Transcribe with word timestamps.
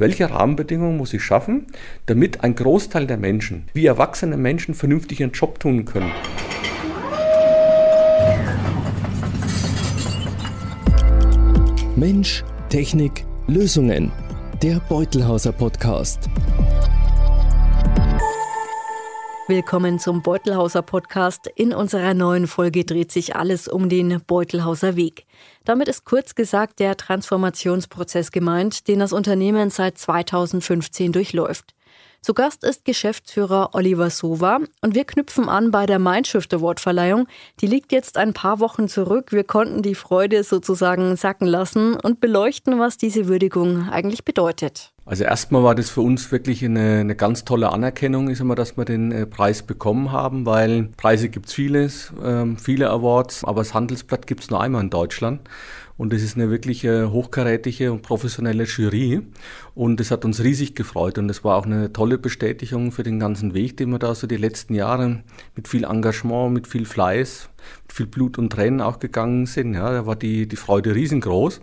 Welche 0.00 0.30
Rahmenbedingungen 0.30 0.96
muss 0.96 1.12
ich 1.12 1.24
schaffen, 1.24 1.66
damit 2.06 2.44
ein 2.44 2.54
Großteil 2.54 3.08
der 3.08 3.16
Menschen, 3.16 3.64
wie 3.74 3.84
erwachsene 3.84 4.36
Menschen, 4.36 4.74
vernünftig 4.76 5.18
ihren 5.18 5.32
Job 5.32 5.58
tun 5.58 5.86
können? 5.86 6.12
Mensch, 11.96 12.44
Technik, 12.68 13.24
Lösungen. 13.48 14.12
Der 14.62 14.80
Beutelhauser 14.88 15.50
Podcast. 15.50 16.30
Willkommen 19.48 19.98
zum 19.98 20.20
Beutelhauser 20.20 20.82
Podcast. 20.82 21.46
In 21.46 21.72
unserer 21.72 22.12
neuen 22.12 22.46
Folge 22.46 22.84
dreht 22.84 23.10
sich 23.10 23.34
alles 23.34 23.66
um 23.66 23.88
den 23.88 24.20
Beutelhauser 24.26 24.94
Weg. 24.94 25.24
Damit 25.64 25.88
ist 25.88 26.04
kurz 26.04 26.34
gesagt 26.34 26.80
der 26.80 26.98
Transformationsprozess 26.98 28.30
gemeint, 28.30 28.88
den 28.88 28.98
das 28.98 29.14
Unternehmen 29.14 29.70
seit 29.70 29.96
2015 29.96 31.12
durchläuft. 31.12 31.74
Zu 32.20 32.34
Gast 32.34 32.64
ist 32.64 32.84
Geschäftsführer 32.84 33.70
Oliver 33.74 34.10
Sova 34.10 34.58
und 34.82 34.94
wir 34.94 35.04
knüpfen 35.04 35.48
an 35.48 35.70
bei 35.70 35.86
der 35.86 35.98
Mindshift 35.98 36.52
Award 36.52 36.80
Verleihung. 36.80 37.28
Die 37.60 37.66
liegt 37.66 37.92
jetzt 37.92 38.18
ein 38.18 38.34
paar 38.34 38.58
Wochen 38.58 38.88
zurück. 38.88 39.32
Wir 39.32 39.44
konnten 39.44 39.82
die 39.82 39.94
Freude 39.94 40.42
sozusagen 40.42 41.16
sacken 41.16 41.46
lassen 41.46 41.94
und 41.94 42.20
beleuchten, 42.20 42.78
was 42.80 42.98
diese 42.98 43.28
Würdigung 43.28 43.88
eigentlich 43.88 44.24
bedeutet. 44.24 44.92
Also 45.06 45.24
erstmal 45.24 45.62
war 45.62 45.74
das 45.74 45.88
für 45.88 46.02
uns 46.02 46.30
wirklich 46.30 46.62
eine, 46.62 47.00
eine 47.00 47.14
ganz 47.14 47.46
tolle 47.46 47.72
Anerkennung, 47.72 48.28
ist 48.28 48.40
immer, 48.40 48.56
dass 48.56 48.76
wir 48.76 48.84
den 48.84 49.10
äh, 49.10 49.24
Preis 49.24 49.62
bekommen 49.62 50.12
haben, 50.12 50.44
weil 50.44 50.90
Preise 50.98 51.30
gibt's 51.30 51.54
vieles, 51.54 52.12
ähm, 52.22 52.58
viele 52.58 52.90
Awards, 52.90 53.42
aber 53.42 53.62
das 53.62 53.72
Handelsblatt 53.72 54.26
gibt's 54.26 54.50
nur 54.50 54.60
einmal 54.60 54.82
in 54.82 54.90
Deutschland. 54.90 55.40
Und 55.98 56.12
es 56.12 56.22
ist 56.22 56.36
eine 56.36 56.48
wirklich 56.48 56.84
äh, 56.84 57.06
hochkarätige 57.06 57.92
und 57.92 58.02
professionelle 58.02 58.64
Jury. 58.64 59.20
Und 59.74 60.00
es 60.00 60.12
hat 60.12 60.24
uns 60.24 60.42
riesig 60.42 60.76
gefreut. 60.76 61.18
Und 61.18 61.28
es 61.28 61.42
war 61.42 61.56
auch 61.56 61.66
eine 61.66 61.92
tolle 61.92 62.18
Bestätigung 62.18 62.92
für 62.92 63.02
den 63.02 63.18
ganzen 63.18 63.52
Weg, 63.52 63.76
den 63.76 63.90
wir 63.90 63.98
da 63.98 64.14
so 64.14 64.28
die 64.28 64.36
letzten 64.36 64.74
Jahre 64.74 65.24
mit 65.56 65.66
viel 65.66 65.82
Engagement, 65.84 66.54
mit 66.54 66.68
viel 66.68 66.86
Fleiß, 66.86 67.50
mit 67.82 67.92
viel 67.92 68.06
Blut 68.06 68.38
und 68.38 68.50
Tränen 68.50 68.80
auch 68.80 69.00
gegangen 69.00 69.46
sind. 69.46 69.74
Ja, 69.74 69.92
da 69.92 70.06
war 70.06 70.14
die, 70.14 70.46
die 70.46 70.56
Freude 70.56 70.94
riesengroß. 70.94 71.60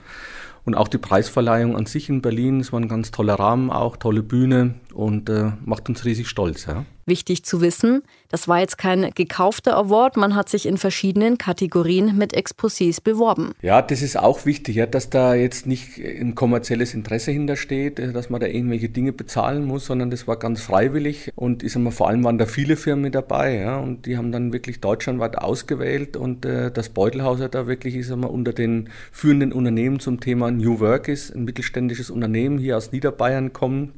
Und 0.65 0.75
auch 0.75 0.89
die 0.89 0.97
Preisverleihung 0.97 1.77
an 1.77 1.85
sich 1.85 2.09
in 2.09 2.21
Berlin, 2.21 2.59
es 2.59 2.73
war 2.73 2.79
ein 2.81 2.89
ganz 2.89 3.11
toller 3.11 3.35
Rahmen 3.35 3.69
auch, 3.69 3.97
tolle 3.97 4.23
Bühne 4.23 4.73
und 4.95 5.29
äh, 5.29 5.51
macht 5.63 5.89
uns 5.89 6.05
riesig 6.05 6.27
stolz. 6.27 6.65
Ja. 6.65 6.85
Wichtig 7.05 7.43
zu 7.45 7.61
wissen, 7.61 8.01
das 8.29 8.47
war 8.47 8.61
jetzt 8.61 8.79
kein 8.79 9.11
gekaufter 9.13 9.77
Award, 9.77 10.17
man 10.17 10.35
hat 10.35 10.49
sich 10.49 10.65
in 10.65 10.77
verschiedenen 10.77 11.37
Kategorien 11.37 12.17
mit 12.17 12.35
Exposés 12.35 13.03
beworben. 13.03 13.51
Ja, 13.61 13.83
das 13.83 14.01
ist 14.01 14.17
auch 14.17 14.45
wichtig, 14.45 14.77
ja, 14.77 14.87
dass 14.87 15.11
da 15.11 15.35
jetzt 15.35 15.67
nicht 15.67 15.99
ein 15.99 16.33
kommerzielles 16.33 16.95
Interesse 16.95 17.31
hintersteht, 17.31 17.99
äh, 17.99 18.11
dass 18.11 18.29
man 18.29 18.41
da 18.41 18.47
irgendwelche 18.47 18.89
Dinge 18.89 19.11
bezahlen 19.11 19.65
muss, 19.65 19.85
sondern 19.85 20.09
das 20.09 20.27
war 20.27 20.39
ganz 20.39 20.61
freiwillig 20.61 21.31
und 21.35 21.61
ich 21.61 21.73
sag 21.73 21.83
mal, 21.83 21.91
vor 21.91 22.07
allem 22.07 22.23
waren 22.23 22.37
da 22.37 22.45
viele 22.45 22.77
Firmen 22.77 23.03
mit 23.03 23.15
dabei 23.15 23.57
ja, 23.57 23.77
und 23.77 24.05
die 24.05 24.17
haben 24.17 24.31
dann 24.31 24.53
wirklich 24.53 24.79
deutschlandweit 24.79 25.37
ausgewählt 25.37 26.17
und 26.17 26.45
äh, 26.45 26.71
das 26.71 26.89
Beutelhauser 26.89 27.49
da 27.49 27.67
wirklich 27.67 27.95
ich 27.95 28.07
sag 28.07 28.17
mal, 28.17 28.27
unter 28.27 28.53
den 28.53 28.89
führenden 29.11 29.51
Unternehmen 29.51 29.99
zum 29.99 30.21
Thema 30.21 30.49
New 30.49 30.79
Work 30.79 31.09
ist, 31.09 31.35
ein 31.35 31.43
mittelständisches 31.43 32.09
Unternehmen 32.09 32.57
hier 32.57 32.77
aus 32.77 32.93
Niederbayern 32.93 33.51
kommt 33.53 33.91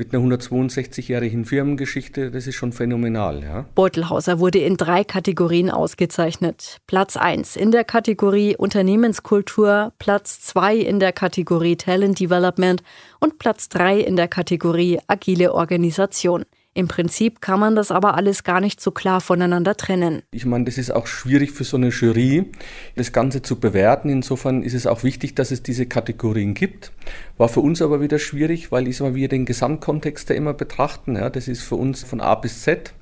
mit 0.00 0.14
einer 0.14 0.24
162-jährigen 0.24 1.44
Firmengeschichte, 1.44 2.30
das 2.30 2.46
ist 2.46 2.54
schon 2.54 2.72
phänomenal. 2.72 3.42
Ja. 3.42 3.66
Beutelhauser 3.74 4.38
wurde 4.38 4.58
in 4.58 4.78
drei 4.78 5.04
Kategorien 5.04 5.70
ausgezeichnet. 5.70 6.78
Platz 6.86 7.18
1 7.18 7.54
in 7.54 7.70
der 7.70 7.84
Kategorie 7.84 8.56
Unternehmenskultur, 8.56 9.92
Platz 9.98 10.40
2 10.40 10.76
in 10.76 11.00
der 11.00 11.12
Kategorie 11.12 11.76
Talent 11.76 12.18
Development 12.18 12.82
und 13.20 13.38
Platz 13.38 13.68
3 13.68 14.00
in 14.00 14.16
der 14.16 14.28
Kategorie 14.28 14.98
Agile 15.06 15.52
Organisation. 15.52 16.46
Im 16.72 16.86
Prinzip 16.86 17.40
kann 17.40 17.58
man 17.58 17.74
das 17.74 17.90
aber 17.90 18.14
alles 18.14 18.44
gar 18.44 18.60
nicht 18.60 18.80
so 18.80 18.92
klar 18.92 19.20
voneinander 19.20 19.76
trennen. 19.76 20.22
Ich 20.30 20.46
meine, 20.46 20.66
das 20.66 20.78
ist 20.78 20.92
auch 20.92 21.08
schwierig 21.08 21.50
für 21.50 21.64
so 21.64 21.76
eine 21.76 21.88
Jury, 21.88 22.52
das 22.94 23.12
Ganze 23.12 23.42
zu 23.42 23.58
bewerten. 23.58 24.08
Insofern 24.08 24.62
ist 24.62 24.74
es 24.74 24.86
auch 24.86 25.02
wichtig, 25.02 25.34
dass 25.34 25.50
es 25.50 25.64
diese 25.64 25.86
Kategorien 25.86 26.54
gibt. 26.54 26.92
War 27.38 27.48
für 27.48 27.58
uns 27.58 27.82
aber 27.82 28.00
wieder 28.00 28.20
schwierig, 28.20 28.70
weil 28.70 28.86
ich 28.86 28.98
sag 28.98 29.14
wir 29.14 29.28
den 29.28 29.46
Gesamtkontext 29.46 30.30
da 30.30 30.34
immer 30.34 30.54
betrachten. 30.54 31.16
Ja, 31.16 31.28
das 31.28 31.48
ist 31.48 31.62
für 31.62 31.74
uns 31.74 32.04
von 32.04 32.20
A 32.20 32.36
bis 32.36 32.62
Z 32.62 32.94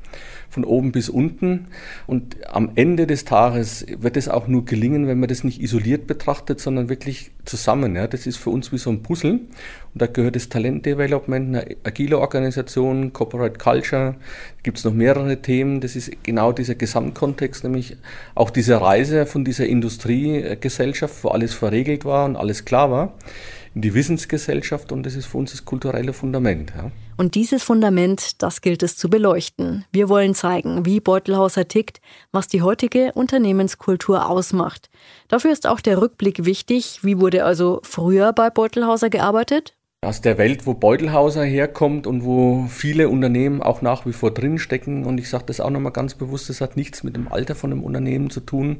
von 0.50 0.64
oben 0.64 0.92
bis 0.92 1.08
unten. 1.08 1.66
Und 2.06 2.36
am 2.48 2.72
Ende 2.74 3.06
des 3.06 3.24
Tages 3.24 3.84
wird 3.98 4.16
es 4.16 4.28
auch 4.28 4.48
nur 4.48 4.64
gelingen, 4.64 5.06
wenn 5.06 5.20
man 5.20 5.28
das 5.28 5.44
nicht 5.44 5.60
isoliert 5.60 6.06
betrachtet, 6.06 6.60
sondern 6.60 6.88
wirklich 6.88 7.32
zusammen. 7.44 7.94
Ja. 7.96 8.06
Das 8.06 8.26
ist 8.26 8.38
für 8.38 8.50
uns 8.50 8.72
wie 8.72 8.78
so 8.78 8.90
ein 8.90 9.02
Puzzle. 9.02 9.40
Und 9.98 10.02
da 10.02 10.06
gehört 10.06 10.36
das 10.36 10.48
Talentdevelopment, 10.48 11.48
eine 11.48 11.76
agile 11.82 12.20
Organisation, 12.20 13.12
Corporate 13.12 13.58
Culture. 13.58 14.12
Da 14.12 14.62
gibt 14.62 14.78
es 14.78 14.84
noch 14.84 14.92
mehrere 14.92 15.42
Themen. 15.42 15.80
Das 15.80 15.96
ist 15.96 16.12
genau 16.22 16.52
dieser 16.52 16.76
Gesamtkontext, 16.76 17.64
nämlich 17.64 17.96
auch 18.36 18.50
diese 18.50 18.80
Reise 18.80 19.26
von 19.26 19.44
dieser 19.44 19.66
Industriegesellschaft, 19.66 21.24
wo 21.24 21.30
alles 21.30 21.52
verregelt 21.52 22.04
war 22.04 22.26
und 22.26 22.36
alles 22.36 22.64
klar 22.64 22.92
war 22.92 23.14
in 23.74 23.82
die 23.82 23.94
Wissensgesellschaft 23.94 24.90
und 24.92 25.04
das 25.04 25.14
ist 25.14 25.26
für 25.26 25.38
uns 25.38 25.52
das 25.52 25.64
kulturelle 25.64 26.12
Fundament. 26.12 26.72
Ja. 26.76 26.90
Und 27.16 27.34
dieses 27.34 27.62
Fundament, 27.62 28.42
das 28.42 28.60
gilt 28.60 28.82
es 28.82 28.96
zu 28.96 29.08
beleuchten. 29.08 29.84
Wir 29.92 30.08
wollen 30.08 30.34
zeigen, 30.34 30.84
wie 30.84 30.98
Beutelhauser 30.98 31.68
tickt, 31.68 32.00
was 32.32 32.48
die 32.48 32.62
heutige 32.62 33.12
Unternehmenskultur 33.14 34.28
ausmacht. 34.28 34.90
Dafür 35.28 35.52
ist 35.52 35.66
auch 35.66 35.80
der 35.80 36.00
Rückblick 36.00 36.44
wichtig. 36.44 37.00
Wie 37.02 37.20
wurde 37.20 37.44
also 37.44 37.80
früher 37.84 38.32
bei 38.32 38.50
Beutelhauser 38.50 39.10
gearbeitet? 39.10 39.77
Aus 40.06 40.20
der 40.20 40.38
Welt, 40.38 40.64
wo 40.64 40.74
Beutelhauser 40.74 41.42
herkommt 41.42 42.06
und 42.06 42.24
wo 42.24 42.66
viele 42.68 43.08
Unternehmen 43.08 43.60
auch 43.60 43.82
nach 43.82 44.06
wie 44.06 44.12
vor 44.12 44.32
drinstecken. 44.32 45.04
Und 45.04 45.18
ich 45.18 45.28
sage 45.28 45.46
das 45.48 45.58
auch 45.58 45.70
nochmal 45.70 45.90
ganz 45.90 46.14
bewusst, 46.14 46.48
das 46.48 46.60
hat 46.60 46.76
nichts 46.76 47.02
mit 47.02 47.16
dem 47.16 47.26
Alter 47.26 47.56
von 47.56 47.72
einem 47.72 47.82
Unternehmen 47.82 48.30
zu 48.30 48.38
tun. 48.38 48.78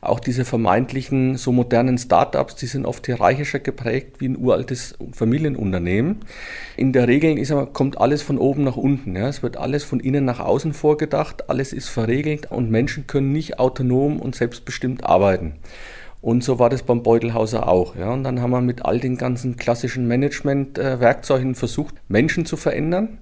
Auch 0.00 0.20
diese 0.20 0.46
vermeintlichen, 0.46 1.36
so 1.36 1.52
modernen 1.52 1.98
Startups, 1.98 2.54
die 2.54 2.64
sind 2.64 2.86
oft 2.86 3.04
hierarchischer 3.04 3.58
geprägt 3.58 4.22
wie 4.22 4.28
ein 4.28 4.38
uraltes 4.38 4.96
Familienunternehmen. 5.12 6.20
In 6.78 6.94
der 6.94 7.08
Regel 7.08 7.38
ist, 7.38 7.52
kommt 7.74 7.98
alles 7.98 8.22
von 8.22 8.38
oben 8.38 8.64
nach 8.64 8.78
unten. 8.78 9.16
Ja. 9.16 9.28
Es 9.28 9.42
wird 9.42 9.58
alles 9.58 9.84
von 9.84 10.00
innen 10.00 10.24
nach 10.24 10.40
außen 10.40 10.72
vorgedacht, 10.72 11.50
alles 11.50 11.74
ist 11.74 11.90
verregelt 11.90 12.50
und 12.50 12.70
Menschen 12.70 13.06
können 13.06 13.32
nicht 13.32 13.58
autonom 13.58 14.18
und 14.18 14.34
selbstbestimmt 14.34 15.04
arbeiten. 15.04 15.56
Und 16.24 16.42
so 16.42 16.58
war 16.58 16.70
das 16.70 16.82
beim 16.82 17.02
Beutelhauser 17.02 17.68
auch. 17.68 17.96
Ja. 17.96 18.10
Und 18.10 18.24
dann 18.24 18.40
haben 18.40 18.50
wir 18.50 18.62
mit 18.62 18.82
all 18.86 18.98
den 18.98 19.18
ganzen 19.18 19.56
klassischen 19.56 20.08
Management-Werkzeugen 20.08 21.54
versucht, 21.54 21.96
Menschen 22.08 22.46
zu 22.46 22.56
verändern. 22.56 23.18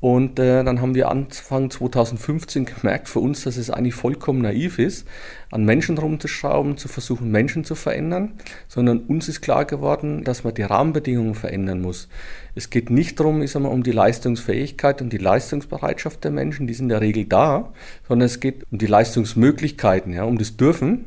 Und 0.00 0.40
äh, 0.40 0.64
dann 0.64 0.80
haben 0.80 0.96
wir 0.96 1.10
Anfang 1.10 1.70
2015 1.70 2.64
gemerkt 2.66 3.08
für 3.08 3.20
uns, 3.20 3.44
dass 3.44 3.56
es 3.56 3.70
eigentlich 3.70 3.94
vollkommen 3.94 4.42
naiv 4.42 4.80
ist, 4.80 5.06
an 5.52 5.64
Menschen 5.64 5.96
rumzuschrauben, 5.96 6.76
zu 6.76 6.88
versuchen, 6.88 7.30
Menschen 7.30 7.62
zu 7.64 7.76
verändern, 7.76 8.32
sondern 8.66 8.98
uns 8.98 9.28
ist 9.28 9.40
klar 9.40 9.64
geworden, 9.64 10.24
dass 10.24 10.42
man 10.42 10.54
die 10.54 10.62
Rahmenbedingungen 10.62 11.36
verändern 11.36 11.80
muss. 11.80 12.08
Es 12.56 12.68
geht 12.68 12.90
nicht 12.90 13.18
darum, 13.18 13.42
ich 13.42 13.52
sag 13.52 13.62
mal, 13.62 13.68
um 13.68 13.84
die 13.84 13.92
Leistungsfähigkeit 13.92 15.00
und 15.00 15.12
die 15.12 15.18
Leistungsbereitschaft 15.18 16.24
der 16.24 16.32
Menschen, 16.32 16.66
die 16.66 16.74
sind 16.74 16.86
in 16.86 16.90
der 16.90 17.00
Regel 17.00 17.24
da, 17.26 17.72
sondern 18.08 18.26
es 18.26 18.40
geht 18.40 18.64
um 18.72 18.78
die 18.78 18.86
Leistungsmöglichkeiten, 18.86 20.12
ja, 20.12 20.24
um 20.24 20.36
das 20.36 20.56
Dürfen. 20.56 21.06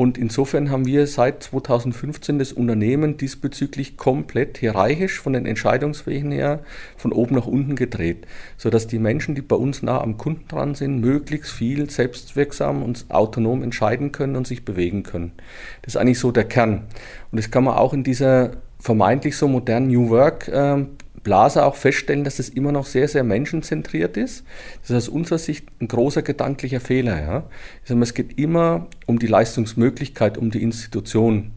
Und 0.00 0.16
insofern 0.16 0.70
haben 0.70 0.86
wir 0.86 1.06
seit 1.06 1.42
2015 1.42 2.38
das 2.38 2.54
Unternehmen 2.54 3.18
diesbezüglich 3.18 3.98
komplett 3.98 4.56
hierarchisch 4.56 5.20
von 5.20 5.34
den 5.34 5.44
Entscheidungswegen 5.44 6.32
her 6.32 6.60
von 6.96 7.12
oben 7.12 7.34
nach 7.34 7.46
unten 7.46 7.76
gedreht, 7.76 8.26
sodass 8.56 8.86
die 8.86 8.98
Menschen, 8.98 9.34
die 9.34 9.42
bei 9.42 9.56
uns 9.56 9.82
nah 9.82 10.00
am 10.00 10.16
Kunden 10.16 10.48
dran 10.48 10.74
sind, 10.74 11.02
möglichst 11.02 11.52
viel 11.52 11.90
selbstwirksam 11.90 12.82
und 12.82 13.04
autonom 13.10 13.62
entscheiden 13.62 14.10
können 14.10 14.36
und 14.36 14.46
sich 14.46 14.64
bewegen 14.64 15.02
können. 15.02 15.32
Das 15.82 15.96
ist 15.96 16.00
eigentlich 16.00 16.18
so 16.18 16.32
der 16.32 16.44
Kern. 16.44 16.84
Und 17.30 17.38
das 17.38 17.50
kann 17.50 17.64
man 17.64 17.74
auch 17.74 17.92
in 17.92 18.02
dieser 18.02 18.52
vermeintlich 18.78 19.36
so 19.36 19.48
modernen 19.48 19.88
New 19.88 20.08
Work 20.08 20.48
äh, 20.48 20.86
Blase 21.22 21.64
auch 21.64 21.76
feststellen, 21.76 22.24
dass 22.24 22.38
es 22.38 22.48
immer 22.48 22.72
noch 22.72 22.86
sehr, 22.86 23.08
sehr 23.08 23.24
menschenzentriert 23.24 24.16
ist. 24.16 24.44
Das 24.82 24.90
ist 24.90 24.96
aus 24.96 25.08
unserer 25.08 25.38
Sicht 25.38 25.66
ein 25.80 25.88
großer 25.88 26.22
gedanklicher 26.22 26.80
Fehler. 26.80 27.20
Ja? 27.20 27.44
Sage 27.84 28.00
es 28.02 28.14
geht 28.14 28.38
immer 28.38 28.86
um 29.06 29.18
die 29.18 29.26
Leistungsmöglichkeit, 29.26 30.38
um 30.38 30.50
die 30.50 30.62
Institution, 30.62 31.52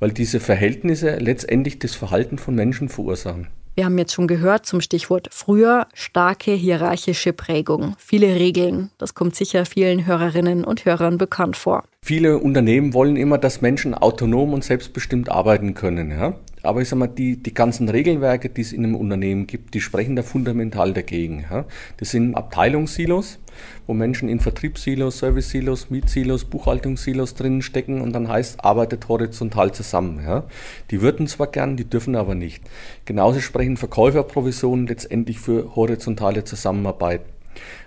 weil 0.00 0.12
diese 0.12 0.40
Verhältnisse 0.40 1.16
letztendlich 1.16 1.78
das 1.78 1.94
Verhalten 1.94 2.38
von 2.38 2.54
Menschen 2.54 2.88
verursachen. 2.88 3.48
Wir 3.76 3.84
haben 3.84 3.98
jetzt 3.98 4.14
schon 4.14 4.26
gehört 4.26 4.64
zum 4.64 4.80
Stichwort 4.80 5.28
früher 5.30 5.86
starke 5.92 6.52
hierarchische 6.52 7.34
Prägung, 7.34 7.94
viele 7.98 8.34
Regeln. 8.34 8.90
Das 8.96 9.12
kommt 9.12 9.36
sicher 9.36 9.66
vielen 9.66 10.06
Hörerinnen 10.06 10.64
und 10.64 10.86
Hörern 10.86 11.18
bekannt 11.18 11.58
vor. 11.58 11.84
Viele 12.00 12.38
Unternehmen 12.38 12.94
wollen 12.94 13.16
immer, 13.16 13.36
dass 13.36 13.60
Menschen 13.60 13.92
autonom 13.92 14.54
und 14.54 14.64
selbstbestimmt 14.64 15.28
arbeiten 15.28 15.74
können. 15.74 16.10
Ja? 16.10 16.36
Aber 16.66 16.82
ich 16.82 16.88
sag 16.88 16.98
mal, 16.98 17.06
die, 17.06 17.36
die 17.36 17.54
ganzen 17.54 17.88
Regelwerke, 17.88 18.48
die 18.50 18.60
es 18.60 18.72
in 18.72 18.84
einem 18.84 18.96
Unternehmen 18.96 19.46
gibt, 19.46 19.74
die 19.74 19.80
sprechen 19.80 20.16
da 20.16 20.22
fundamental 20.22 20.92
dagegen. 20.92 21.44
Ja. 21.50 21.64
Das 21.96 22.10
sind 22.10 22.34
Abteilungssilos, 22.34 23.38
wo 23.86 23.94
Menschen 23.94 24.28
in 24.28 24.40
Vertriebssilos, 24.40 25.18
Service-Silos, 25.18 25.90
Miet-Silos, 25.90 26.44
Buchhaltungssilos 26.44 27.34
drinnen 27.34 27.62
stecken 27.62 28.00
und 28.00 28.12
dann 28.12 28.28
heißt, 28.28 28.64
arbeitet 28.64 29.08
horizontal 29.08 29.72
zusammen. 29.72 30.22
Ja. 30.24 30.44
Die 30.90 31.00
würden 31.00 31.26
zwar 31.26 31.46
gern, 31.46 31.76
die 31.76 31.88
dürfen 31.88 32.16
aber 32.16 32.34
nicht. 32.34 32.62
Genauso 33.04 33.40
sprechen 33.40 33.76
Verkäuferprovisionen 33.76 34.86
letztendlich 34.86 35.38
für 35.38 35.76
horizontale 35.76 36.44
Zusammenarbeit 36.44 37.22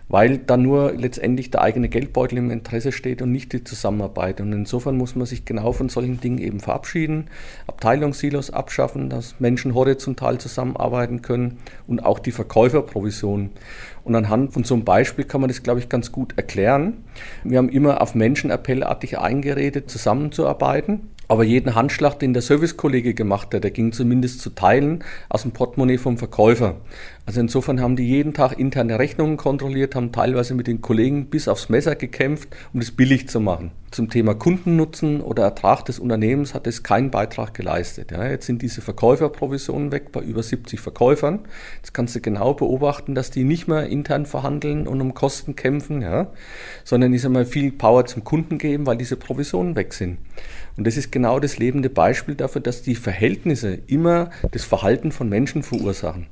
weil 0.10 0.40
dann 0.40 0.64
nur 0.64 0.94
letztendlich 0.94 1.52
der 1.52 1.62
eigene 1.62 1.88
Geldbeutel 1.88 2.40
im 2.40 2.50
Interesse 2.50 2.92
steht 2.92 3.22
und 3.22 3.32
nicht 3.32 3.54
die 3.54 3.64
Zusammenarbeit. 3.64 4.42
Und 4.42 4.52
insofern 4.52 4.98
muss 4.98 5.16
man 5.16 5.28
sich 5.28 5.46
genau 5.46 5.72
von 5.72 5.88
solchen 5.88 6.20
Dingen 6.20 6.40
eben 6.40 6.60
verabschieden, 6.60 7.28
Abteilungssilos 7.68 8.50
abschaffen, 8.50 9.10
dass 9.10 9.40
Menschen 9.40 9.76
horizontal 9.76 10.40
zusammenarbeiten 10.40 11.22
können 11.22 11.60
und 11.88 12.04
auch 12.04 12.18
die 12.18 12.32
Verkäuferprovision. 12.32 13.52
Und 14.04 14.16
anhand 14.16 14.54
von 14.54 14.64
so 14.64 14.74
einem 14.74 14.84
Beispiel 14.84 15.26
kann 15.26 15.42
man 15.42 15.48
das, 15.48 15.62
glaube 15.62 15.80
ich, 15.80 15.90
ganz 15.90 16.12
gut 16.12 16.34
erklären. 16.36 17.04
Wir 17.44 17.60
haben 17.60 17.70
immer 17.70 18.02
auf 18.02 18.16
Menschenappellartig 18.16 19.20
eingeredet, 19.20 19.92
zusammenzuarbeiten. 19.92 21.12
Aber 21.28 21.44
jeden 21.44 21.76
Handschlag, 21.76 22.18
den 22.18 22.34
der 22.34 22.42
Servicekollege 22.42 23.14
gemacht 23.14 23.54
hat, 23.54 23.64
der 23.64 23.70
ging 23.70 23.92
zumindest 23.92 24.42
zu 24.42 24.50
Teilen 24.50 25.04
aus 25.30 25.44
dem 25.44 25.52
Portemonnaie 25.52 26.00
vom 26.00 26.18
Verkäufer. 26.18 26.78
Also 27.30 27.42
insofern 27.42 27.80
haben 27.80 27.96
die 27.96 28.08
jeden 28.08 28.34
Tag 28.34 28.58
interne 28.58 28.98
Rechnungen 28.98 29.38
kontrolliert, 29.38 29.94
haben 29.94 30.12
teilweise 30.12 30.56
mit 30.56 30.66
den 30.66 30.82
Kollegen 30.82 31.28
bis 31.28 31.48
aufs 31.48 31.70
Messer 31.70 31.96
gekämpft, 31.96 32.50
um 32.74 32.80
das 32.80 32.90
billig 32.90 33.30
zu 33.30 33.40
machen. 33.40 33.70
Zum 33.92 34.10
Thema 34.10 34.34
Kundennutzen 34.34 35.22
oder 35.22 35.44
Ertrag 35.44 35.86
des 35.86 36.00
Unternehmens 36.00 36.56
hat 36.56 36.66
es 36.66 36.82
keinen 36.82 37.12
Beitrag 37.12 37.54
geleistet. 37.54 38.10
Ja, 38.10 38.28
jetzt 38.28 38.48
sind 38.48 38.64
diese 38.64 38.82
Verkäuferprovisionen 38.82 39.92
weg 39.92 40.12
bei 40.12 40.22
über 40.22 40.42
70 40.42 40.80
Verkäufern. 40.80 41.42
Jetzt 41.76 41.94
kannst 41.94 42.16
du 42.16 42.20
genau 42.20 42.56
beobachten, 42.56 43.14
dass 43.14 43.30
die 43.30 43.44
nicht 43.44 43.68
mehr 43.68 43.86
intern 43.86 44.26
verhandeln 44.26 44.88
und 44.88 45.00
um 45.00 45.14
Kosten 45.14 45.56
kämpfen, 45.56 46.02
ja, 46.02 46.32
sondern 46.84 47.14
ich 47.14 47.22
sag 47.22 47.32
mal 47.32 47.46
viel 47.46 47.72
Power 47.72 48.08
zum 48.08 48.24
Kunden 48.24 48.58
geben, 48.58 48.88
weil 48.88 48.98
diese 48.98 49.18
Provisionen 49.18 49.76
weg 49.76 49.94
sind. 49.94 50.18
Und 50.78 50.88
das 50.88 50.98
ist 50.98 51.12
genau 51.12 51.40
das 51.40 51.60
lebende 51.60 51.92
Beispiel 51.92 52.34
dafür, 52.34 52.62
dass 52.62 52.82
die 52.82 52.96
Verhältnisse 52.96 53.78
immer 53.86 54.32
das 54.52 54.64
Verhalten 54.64 55.12
von 55.12 55.30
Menschen 55.30 55.62
verursachen. 55.62 56.26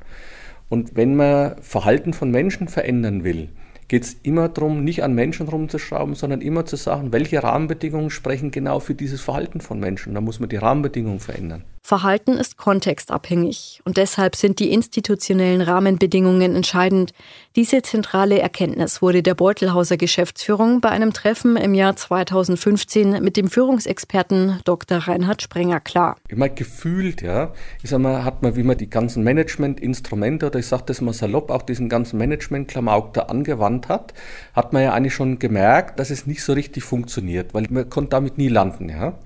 Und 0.70 0.96
wenn 0.96 1.16
man 1.16 1.56
Verhalten 1.62 2.14
von 2.14 2.32
Menschen 2.32 2.68
verändern 2.68 3.24
will, 3.24 3.50
geht 3.88 4.04
es 4.04 4.18
immer 4.24 4.50
darum, 4.50 4.84
nicht 4.84 5.04
an 5.04 5.14
Menschen 5.14 5.48
rumzuschrauben, 5.48 6.16
sondern 6.16 6.42
immer 6.42 6.66
zu 6.66 6.76
sagen, 6.76 7.14
welche 7.14 7.42
Rahmenbedingungen 7.42 8.10
sprechen 8.10 8.52
genau 8.52 8.80
für 8.80 8.96
dieses 8.96 9.22
Verhalten 9.22 9.62
von 9.62 9.80
Menschen. 9.80 10.14
Da 10.14 10.22
muss 10.22 10.40
man 10.40 10.50
die 10.50 10.58
Rahmenbedingungen 10.58 11.20
verändern. 11.20 11.64
Verhalten 11.88 12.34
ist 12.34 12.58
kontextabhängig 12.58 13.80
und 13.86 13.96
deshalb 13.96 14.36
sind 14.36 14.60
die 14.60 14.74
institutionellen 14.74 15.62
Rahmenbedingungen 15.62 16.54
entscheidend. 16.54 17.14
Diese 17.56 17.82
zentrale 17.82 18.42
Erkenntnis 18.42 19.02
wurde 19.02 19.24
der 19.24 19.36
Beutelhauser 19.36 19.96
Geschäftsführung 19.96 20.82
bei 20.82 20.90
einem 20.90 21.14
Treffen 21.14 21.56
im 21.56 21.74
Jahr 21.74 21.96
2015 21.96 23.24
mit 23.24 23.38
dem 23.38 23.50
Führungsexperten 23.50 24.60
Dr. 24.66 24.98
Reinhard 24.98 25.42
Sprenger 25.42 25.80
klar. 25.80 26.18
Meine, 26.30 26.54
gefühlt, 26.54 27.22
ja, 27.22 27.54
ich 27.82 27.90
sag 27.90 28.00
mal, 28.00 28.26
hat 28.26 28.44
man, 28.44 28.58
wie 28.58 28.64
man 28.64 28.78
die 28.78 28.90
ganzen 28.90 29.24
Managementinstrumente 29.24 30.48
oder 30.48 30.60
ich 30.60 30.68
sage 30.68 30.84
das 30.88 31.00
mal 31.00 31.14
salopp, 31.14 31.50
auch 31.50 31.62
diesen 31.62 31.88
ganzen 31.88 32.18
Management-Klamauk 32.18 33.14
da 33.14 33.22
angewandt 33.22 33.88
hat, 33.88 34.14
hat 34.52 34.74
man 34.74 34.84
ja 34.84 34.92
eigentlich 34.92 35.14
schon 35.14 35.40
gemerkt, 35.40 36.02
dass 36.02 36.10
es 36.10 36.28
nicht 36.28 36.44
so 36.44 36.52
richtig 36.52 36.84
funktioniert, 36.84 37.54
weil 37.54 37.66
man 37.70 37.90
konnte 37.90 38.10
damit 38.10 38.38
nie 38.38 38.50
landen, 38.50 38.90
ja 38.90 39.18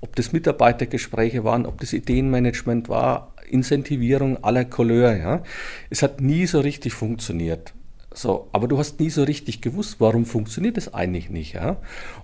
ob 0.00 0.16
das 0.16 0.32
Mitarbeitergespräche 0.32 1.44
waren, 1.44 1.66
ob 1.66 1.80
das 1.80 1.92
Ideenmanagement 1.92 2.88
war, 2.88 3.34
Incentivierung 3.48 4.42
aller 4.42 4.64
Couleur. 4.64 5.16
Ja. 5.16 5.42
Es 5.90 6.02
hat 6.02 6.20
nie 6.20 6.46
so 6.46 6.60
richtig 6.60 6.94
funktioniert. 6.94 7.74
So, 8.12 8.48
aber 8.52 8.66
du 8.66 8.76
hast 8.78 8.98
nie 8.98 9.10
so 9.10 9.22
richtig 9.22 9.60
gewusst, 9.60 9.96
warum 10.00 10.24
funktioniert 10.24 10.76
es 10.76 10.92
eigentlich 10.92 11.30
nicht. 11.30 11.54
Ja? 11.54 11.76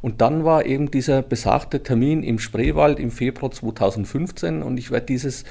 Und 0.02 0.20
dann 0.20 0.44
war 0.44 0.66
eben 0.66 0.90
dieser 0.90 1.22
besagte 1.22 1.82
Termin 1.82 2.24
im 2.24 2.40
Spreewald 2.40 2.98
im 2.98 3.12
Februar 3.12 3.52
2015 3.52 4.62
und 4.62 4.78
ich 4.78 4.90
werde 4.90 5.06
dieses, 5.06 5.44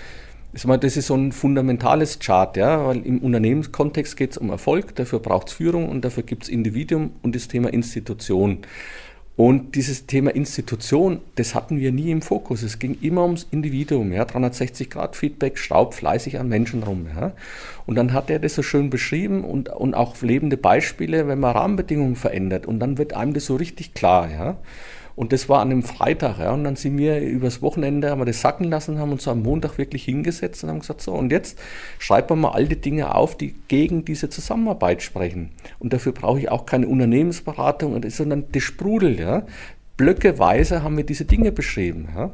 das 0.52 0.98
ist 0.98 1.08
so 1.08 1.16
ein 1.16 1.32
fundamentales 1.32 2.20
Chart, 2.20 2.56
ja, 2.58 2.86
weil 2.86 3.06
im 3.06 3.20
Unternehmenskontext 3.20 4.18
geht 4.18 4.32
es 4.32 4.38
um 4.38 4.50
Erfolg, 4.50 4.96
dafür 4.96 5.20
braucht 5.20 5.48
es 5.48 5.54
Führung 5.54 5.88
und 5.88 6.04
dafür 6.04 6.24
gibt 6.24 6.44
es 6.44 6.50
Individuum 6.50 7.12
und 7.22 7.34
das 7.34 7.48
Thema 7.48 7.72
Institution. 7.72 8.60
Und 9.38 9.76
dieses 9.76 10.06
Thema 10.06 10.34
Institution, 10.34 11.20
das 11.36 11.56
hatten 11.56 11.78
wir 11.78 11.92
nie 11.92 12.10
im 12.10 12.22
Fokus. 12.22 12.64
Es 12.64 12.80
ging 12.80 12.98
immer 13.02 13.24
ums 13.24 13.46
Individuum, 13.52 14.14
ja, 14.14 14.24
360 14.24 14.90
Grad 14.90 15.18
Feedback, 15.18 15.58
schraubt 15.58 15.94
fleißig 15.94 16.40
an 16.40 16.48
Menschen 16.48 16.84
rum. 16.84 17.08
Ja. 17.14 17.34
Und 17.86 17.96
dann 17.96 18.14
hat 18.14 18.30
er 18.30 18.40
das 18.40 18.56
so 18.56 18.64
schön 18.64 18.90
beschrieben 18.90 19.44
und, 19.44 19.68
und 19.68 19.94
auch 19.94 20.22
lebende 20.22 20.56
Beispiele, 20.56 21.28
wenn 21.28 21.40
man 21.40 21.52
Rahmenbedingungen 21.52 22.16
verändert. 22.16 22.66
Und 22.66 22.80
dann 22.80 22.98
wird 22.98 23.14
einem 23.14 23.34
das 23.34 23.46
so 23.46 23.58
richtig 23.58 23.94
klar. 23.94 24.32
Ja. 24.32 24.58
Und 25.16 25.32
das 25.32 25.48
war 25.48 25.62
an 25.62 25.72
einem 25.72 25.84
Freitag. 25.84 26.40
Ja. 26.40 26.52
Und 26.52 26.64
dann 26.64 26.76
sind 26.76 26.98
wir 26.98 27.20
übers 27.20 27.62
Wochenende, 27.62 28.10
haben 28.10 28.20
wir 28.20 28.26
das 28.26 28.42
sacken 28.42 28.70
lassen, 28.70 29.00
haben 29.00 29.12
uns 29.12 29.28
am 29.28 29.44
Montag 29.44 29.78
wirklich 29.78 30.04
hingesetzt 30.04 30.64
und 30.64 30.70
haben 30.70 30.80
gesagt, 30.80 31.02
so, 31.02 31.14
und 31.14 31.32
jetzt 31.32 31.58
schreiben 32.00 32.30
wir 32.30 32.36
mal 32.36 32.52
all 32.52 32.68
die 32.68 32.80
Dinge 32.80 33.16
auf, 33.16 33.38
die 33.38 33.56
gegen 33.68 34.04
diese 34.04 34.30
Zusammenarbeit 34.30 35.02
sprechen. 35.02 35.52
Und 35.80 35.94
dafür 35.94 36.12
brauche 36.12 36.40
ich 36.40 36.50
auch 36.50 36.66
keine 36.66 36.88
Unternehmensberatung, 36.88 38.02
sondern 38.10 38.46
das 38.52 38.64
sprudelt. 38.64 39.20
Ja. 39.20 39.46
Blöckeweise 39.98 40.84
haben 40.84 40.98
wir 40.98 41.06
diese 41.06 41.26
Dinge 41.26 41.54
beschrieben. 41.54 42.10
Ja. 42.14 42.32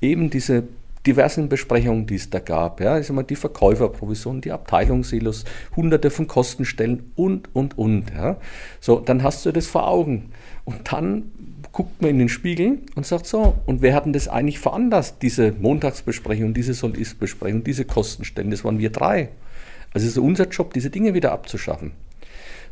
Eben 0.00 0.28
diese 0.28 0.64
diversen 1.06 1.48
Besprechungen, 1.48 2.06
die 2.06 2.16
es 2.16 2.28
da 2.28 2.38
gab. 2.38 2.80
Ja, 2.80 2.98
ich 2.98 3.06
sag 3.06 3.16
mal, 3.16 3.22
die 3.22 3.36
Verkäuferprovision, 3.36 4.42
die 4.42 4.52
Abteilungssilos, 4.52 5.44
hunderte 5.74 6.10
von 6.10 6.26
Kostenstellen 6.26 7.12
und, 7.16 7.48
und, 7.54 7.78
und. 7.78 8.10
Ja. 8.14 8.36
So, 8.80 9.00
dann 9.00 9.22
hast 9.22 9.46
du 9.46 9.52
das 9.52 9.66
vor 9.66 9.88
Augen. 9.88 10.32
Und 10.66 10.92
dann 10.92 11.30
guckt 11.72 12.00
man 12.00 12.10
in 12.10 12.18
den 12.18 12.28
Spiegel 12.28 12.78
und 12.94 13.06
sagt 13.06 13.26
so, 13.26 13.56
und 13.66 13.82
wer 13.82 13.94
hat 13.94 14.04
denn 14.04 14.12
das 14.12 14.28
eigentlich 14.28 14.58
veranlasst, 14.58 15.16
diese 15.22 15.52
Montagsbesprechung, 15.52 16.54
diese 16.54 16.74
Soll-Ist-Besprechung, 16.74 17.64
diese 17.64 17.84
Kostenstellen? 17.84 18.50
Das 18.50 18.64
waren 18.64 18.78
wir 18.78 18.90
drei. 18.90 19.30
Also 19.92 20.06
es 20.06 20.12
ist 20.12 20.18
unser 20.18 20.48
Job, 20.48 20.74
diese 20.74 20.90
Dinge 20.90 21.14
wieder 21.14 21.32
abzuschaffen. 21.32 21.92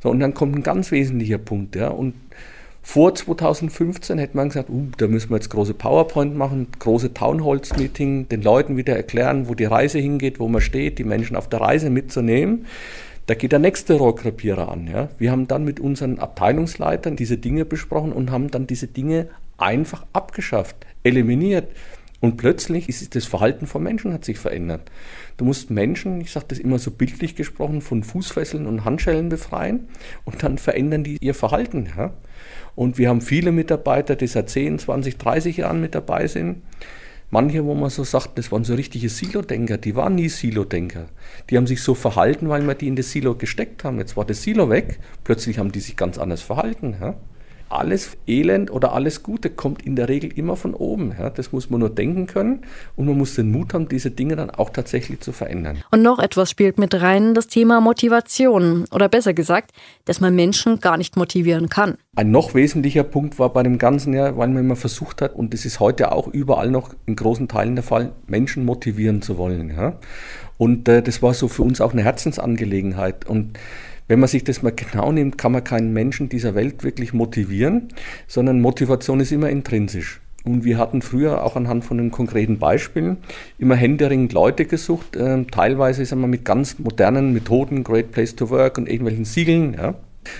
So, 0.02 0.10
und 0.10 0.20
dann 0.20 0.34
kommt 0.34 0.56
ein 0.56 0.62
ganz 0.62 0.90
wesentlicher 0.90 1.38
Punkt, 1.38 1.76
ja, 1.76 1.88
und 1.88 2.14
vor 2.82 3.12
2015 3.12 4.16
hätte 4.18 4.36
man 4.36 4.48
gesagt, 4.48 4.70
uh, 4.70 4.86
da 4.96 5.08
müssen 5.08 5.30
wir 5.30 5.36
jetzt 5.36 5.50
große 5.50 5.74
PowerPoint 5.74 6.36
machen, 6.36 6.68
große 6.78 7.12
Townhalls-Meeting, 7.12 8.28
den 8.28 8.42
Leuten 8.42 8.76
wieder 8.76 8.94
erklären, 8.94 9.48
wo 9.48 9.54
die 9.54 9.64
Reise 9.64 9.98
hingeht, 9.98 10.38
wo 10.38 10.46
man 10.46 10.60
steht, 10.60 11.00
die 11.00 11.04
Menschen 11.04 11.34
auf 11.34 11.48
der 11.48 11.60
Reise 11.60 11.90
mitzunehmen. 11.90 12.66
Da 13.26 13.34
geht 13.34 13.52
der 13.52 13.58
nächste 13.58 13.94
Rohrkrepierer 13.94 14.70
an. 14.70 14.86
Ja. 14.86 15.08
Wir 15.18 15.32
haben 15.32 15.48
dann 15.48 15.64
mit 15.64 15.80
unseren 15.80 16.18
Abteilungsleitern 16.18 17.16
diese 17.16 17.38
Dinge 17.38 17.64
besprochen 17.64 18.12
und 18.12 18.30
haben 18.30 18.50
dann 18.50 18.66
diese 18.66 18.86
Dinge 18.86 19.28
einfach 19.58 20.06
abgeschafft, 20.12 20.76
eliminiert. 21.02 21.68
Und 22.20 22.36
plötzlich 22.36 22.88
ist 22.88 23.14
das 23.14 23.26
Verhalten 23.26 23.66
von 23.66 23.82
Menschen 23.82 24.12
hat 24.12 24.24
sich 24.24 24.38
verändert. 24.38 24.90
Du 25.36 25.44
musst 25.44 25.70
Menschen, 25.70 26.20
ich 26.20 26.30
sage 26.32 26.46
das 26.48 26.58
immer 26.58 26.78
so 26.78 26.90
bildlich 26.90 27.36
gesprochen, 27.36 27.82
von 27.82 28.02
Fußfesseln 28.02 28.66
und 28.66 28.84
Handschellen 28.84 29.28
befreien 29.28 29.88
und 30.24 30.42
dann 30.42 30.56
verändern 30.56 31.04
die 31.04 31.18
ihr 31.20 31.34
Verhalten. 31.34 31.88
Ja? 31.96 32.14
Und 32.74 32.96
wir 32.96 33.08
haben 33.08 33.20
viele 33.20 33.52
Mitarbeiter, 33.52 34.16
die 34.16 34.26
seit 34.28 34.48
10, 34.48 34.78
20, 34.78 35.18
30 35.18 35.58
Jahren 35.58 35.80
mit 35.80 35.94
dabei 35.94 36.26
sind. 36.26 36.62
Manche, 37.30 37.64
wo 37.64 37.74
man 37.74 37.90
so 37.90 38.04
sagt, 38.04 38.38
das 38.38 38.52
waren 38.52 38.64
so 38.64 38.74
richtige 38.74 39.08
Silo-Denker, 39.08 39.78
die 39.78 39.96
waren 39.96 40.14
nie 40.14 40.28
Silo-Denker. 40.28 41.06
Die 41.50 41.56
haben 41.56 41.66
sich 41.66 41.82
so 41.82 41.94
verhalten, 41.94 42.48
weil 42.48 42.62
wir 42.62 42.74
die 42.74 42.86
in 42.86 42.94
das 42.94 43.10
Silo 43.10 43.34
gesteckt 43.34 43.82
haben. 43.82 43.98
Jetzt 43.98 44.16
war 44.16 44.24
das 44.24 44.42
Silo 44.42 44.70
weg, 44.70 45.00
plötzlich 45.24 45.58
haben 45.58 45.72
die 45.72 45.80
sich 45.80 45.96
ganz 45.96 46.18
anders 46.18 46.42
verhalten. 46.42 46.96
Ja? 47.00 47.16
Alles 47.68 48.16
Elend 48.26 48.70
oder 48.70 48.92
alles 48.92 49.22
Gute 49.22 49.50
kommt 49.50 49.82
in 49.84 49.96
der 49.96 50.08
Regel 50.08 50.32
immer 50.36 50.56
von 50.56 50.74
oben. 50.74 51.14
Ja, 51.18 51.30
das 51.30 51.52
muss 51.52 51.70
man 51.70 51.80
nur 51.80 51.90
denken 51.90 52.26
können 52.26 52.62
und 52.94 53.06
man 53.06 53.16
muss 53.16 53.34
den 53.34 53.50
Mut 53.50 53.74
haben, 53.74 53.88
diese 53.88 54.10
Dinge 54.10 54.36
dann 54.36 54.50
auch 54.50 54.70
tatsächlich 54.70 55.20
zu 55.20 55.32
verändern. 55.32 55.82
Und 55.90 56.02
noch 56.02 56.18
etwas 56.18 56.50
spielt 56.50 56.78
mit 56.78 56.94
rein, 56.94 57.34
das 57.34 57.48
Thema 57.48 57.80
Motivation. 57.80 58.84
Oder 58.92 59.08
besser 59.08 59.34
gesagt, 59.34 59.72
dass 60.04 60.20
man 60.20 60.34
Menschen 60.34 60.80
gar 60.80 60.96
nicht 60.96 61.16
motivieren 61.16 61.68
kann. 61.68 61.96
Ein 62.14 62.30
noch 62.30 62.54
wesentlicher 62.54 63.04
Punkt 63.04 63.38
war 63.38 63.52
bei 63.52 63.62
dem 63.62 63.78
Ganzen 63.78 64.14
ja, 64.14 64.36
weil 64.36 64.48
man 64.48 64.64
immer 64.64 64.76
versucht 64.76 65.20
hat, 65.20 65.34
und 65.34 65.52
das 65.52 65.64
ist 65.64 65.80
heute 65.80 66.12
auch 66.12 66.28
überall 66.28 66.70
noch 66.70 66.94
in 67.06 67.16
großen 67.16 67.48
Teilen 67.48 67.74
der 67.74 67.84
Fall, 67.84 68.12
Menschen 68.26 68.64
motivieren 68.64 69.22
zu 69.22 69.38
wollen. 69.38 69.70
Ja. 69.70 69.98
Und 70.58 70.88
äh, 70.88 71.02
das 71.02 71.22
war 71.22 71.34
so 71.34 71.48
für 71.48 71.62
uns 71.62 71.80
auch 71.80 71.92
eine 71.92 72.02
Herzensangelegenheit. 72.02 73.26
Und 73.26 73.58
wenn 74.08 74.20
man 74.20 74.28
sich 74.28 74.44
das 74.44 74.62
mal 74.62 74.72
genau 74.72 75.12
nimmt, 75.12 75.38
kann 75.38 75.52
man 75.52 75.64
keinen 75.64 75.92
Menschen 75.92 76.28
dieser 76.28 76.54
Welt 76.54 76.84
wirklich 76.84 77.12
motivieren, 77.12 77.88
sondern 78.26 78.60
Motivation 78.60 79.20
ist 79.20 79.32
immer 79.32 79.50
intrinsisch. 79.50 80.20
Und 80.44 80.64
wir 80.64 80.78
hatten 80.78 81.02
früher 81.02 81.44
auch 81.44 81.56
anhand 81.56 81.84
von 81.84 81.98
den 81.98 82.12
konkreten 82.12 82.58
Beispielen 82.58 83.16
immer 83.58 83.74
händeringend 83.74 84.32
Leute 84.32 84.64
gesucht, 84.64 85.16
äh, 85.16 85.44
teilweise 85.44 86.04
sagen 86.04 86.20
wir, 86.20 86.28
mit 86.28 86.44
ganz 86.44 86.78
modernen 86.78 87.32
Methoden, 87.32 87.82
Great 87.82 88.12
Place 88.12 88.36
to 88.36 88.48
Work 88.50 88.78
und 88.78 88.88
irgendwelchen 88.88 89.24
Siegeln. 89.24 89.74
Ja. 89.74 89.94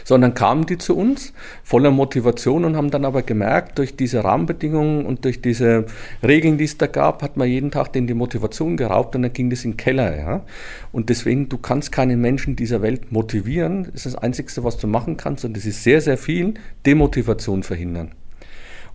Sondern 0.04 0.34
kamen 0.34 0.66
die 0.66 0.78
zu 0.78 0.96
uns 0.96 1.32
voller 1.62 1.90
Motivation 1.90 2.64
und 2.64 2.76
haben 2.76 2.90
dann 2.90 3.04
aber 3.04 3.22
gemerkt, 3.22 3.78
durch 3.78 3.96
diese 3.96 4.24
Rahmenbedingungen 4.24 5.06
und 5.06 5.24
durch 5.24 5.40
diese 5.40 5.86
Regeln, 6.22 6.58
die 6.58 6.64
es 6.64 6.78
da 6.78 6.86
gab, 6.86 7.22
hat 7.22 7.36
man 7.36 7.48
jeden 7.48 7.70
Tag 7.70 7.92
denen 7.92 8.06
die 8.06 8.14
Motivation 8.14 8.76
geraubt 8.76 9.16
und 9.16 9.22
dann 9.22 9.32
ging 9.32 9.50
das 9.50 9.64
in 9.64 9.72
den 9.72 9.76
Keller. 9.76 10.16
Ja? 10.16 10.44
Und 10.92 11.08
deswegen, 11.08 11.48
du 11.48 11.58
kannst 11.58 11.92
keine 11.92 12.16
Menschen 12.16 12.56
dieser 12.56 12.82
Welt 12.82 13.12
motivieren. 13.12 13.84
Das 13.84 14.06
ist 14.06 14.14
das 14.14 14.16
Einzige, 14.16 14.52
was 14.64 14.76
du 14.78 14.86
machen 14.86 15.16
kannst 15.16 15.44
und 15.44 15.56
das 15.56 15.66
ist 15.66 15.82
sehr, 15.82 16.00
sehr 16.00 16.18
viel, 16.18 16.54
Demotivation 16.84 17.62
verhindern. 17.62 18.12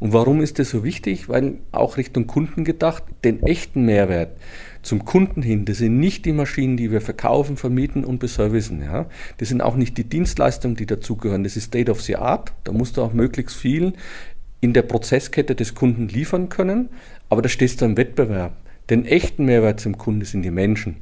Und 0.02 0.14
warum 0.14 0.42
ist 0.42 0.58
das 0.58 0.72
so 0.72 0.84
wichtig? 0.84 1.30
Weil 1.30 1.60
auch 1.72 1.98
Richtung 1.98 2.26
Kunden 2.26 2.64
gedacht, 2.64 3.04
den 3.24 3.44
echten 3.44 3.86
Mehrwert 3.86 4.32
zum 4.82 5.06
Kunden 5.06 5.42
hin, 5.42 5.66
das 5.66 5.78
sind 5.78 6.00
nicht 6.00 6.26
die 6.26 6.32
Maschinen, 6.32 6.78
die 6.78 6.92
wir 6.92 7.02
verkaufen, 7.02 7.58
vermieten 7.58 8.04
und 8.04 8.20
beservicen. 8.20 8.82
Ja. 8.82 9.08
Das 9.38 9.50
sind 9.50 9.62
auch 9.62 9.76
nicht 9.76 9.98
die 9.98 10.04
Dienstleistungen, 10.04 10.76
die 10.76 10.86
dazugehören. 10.86 11.44
Das 11.44 11.56
ist 11.56 11.66
State 11.66 11.92
of 11.92 12.02
the 12.02 12.16
Art. 12.16 12.54
Da 12.64 12.72
musst 12.72 12.98
du 12.98 13.02
auch 13.02 13.14
möglichst 13.14 13.56
viel 13.56 13.94
in 14.60 14.74
der 14.74 14.84
Prozesskette 14.84 15.56
des 15.56 15.76
Kunden 15.76 16.08
liefern 16.08 16.50
können. 16.50 16.90
Aber 17.30 17.42
da 17.42 17.50
stehst 17.50 17.82
du 17.82 17.86
im 17.86 17.98
Wettbewerb. 17.98 18.56
Den 18.90 19.06
echten 19.06 19.46
Mehrwert 19.46 19.80
zum 19.80 19.98
Kunden 19.98 20.26
sind 20.26 20.42
die 20.42 20.52
Menschen. 20.52 20.98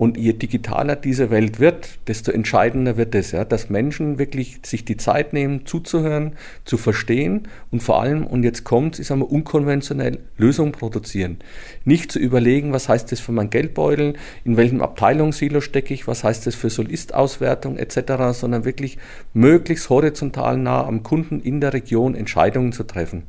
Und 0.00 0.16
je 0.16 0.32
digitaler 0.32 0.96
diese 0.96 1.30
Welt 1.30 1.60
wird, 1.60 1.98
desto 2.08 2.32
entscheidender 2.32 2.96
wird 2.96 3.14
es, 3.14 3.32
ja, 3.32 3.44
dass 3.44 3.68
Menschen 3.68 4.18
wirklich 4.18 4.60
sich 4.64 4.86
die 4.86 4.96
Zeit 4.96 5.34
nehmen, 5.34 5.66
zuzuhören, 5.66 6.32
zu 6.64 6.78
verstehen 6.78 7.48
und 7.70 7.82
vor 7.82 8.00
allem, 8.00 8.26
und 8.26 8.42
jetzt 8.42 8.64
kommt 8.64 8.98
ich 8.98 9.08
sage 9.08 9.20
mal, 9.20 9.26
unkonventionell 9.26 10.20
Lösungen 10.38 10.72
produzieren. 10.72 11.36
Nicht 11.84 12.12
zu 12.12 12.18
überlegen, 12.18 12.72
was 12.72 12.88
heißt 12.88 13.12
das 13.12 13.20
für 13.20 13.32
mein 13.32 13.50
Geldbeutel, 13.50 14.14
in 14.42 14.56
welchem 14.56 14.80
Abteilungssilo 14.80 15.60
stecke 15.60 15.92
ich, 15.92 16.06
was 16.06 16.24
heißt 16.24 16.46
das 16.46 16.54
für 16.54 16.70
Solistauswertung 16.70 17.76
etc., 17.76 18.32
sondern 18.32 18.64
wirklich 18.64 18.96
möglichst 19.34 19.90
horizontal 19.90 20.56
nah 20.56 20.82
am 20.82 21.02
Kunden 21.02 21.40
in 21.40 21.60
der 21.60 21.74
Region 21.74 22.14
Entscheidungen 22.14 22.72
zu 22.72 22.84
treffen. 22.84 23.24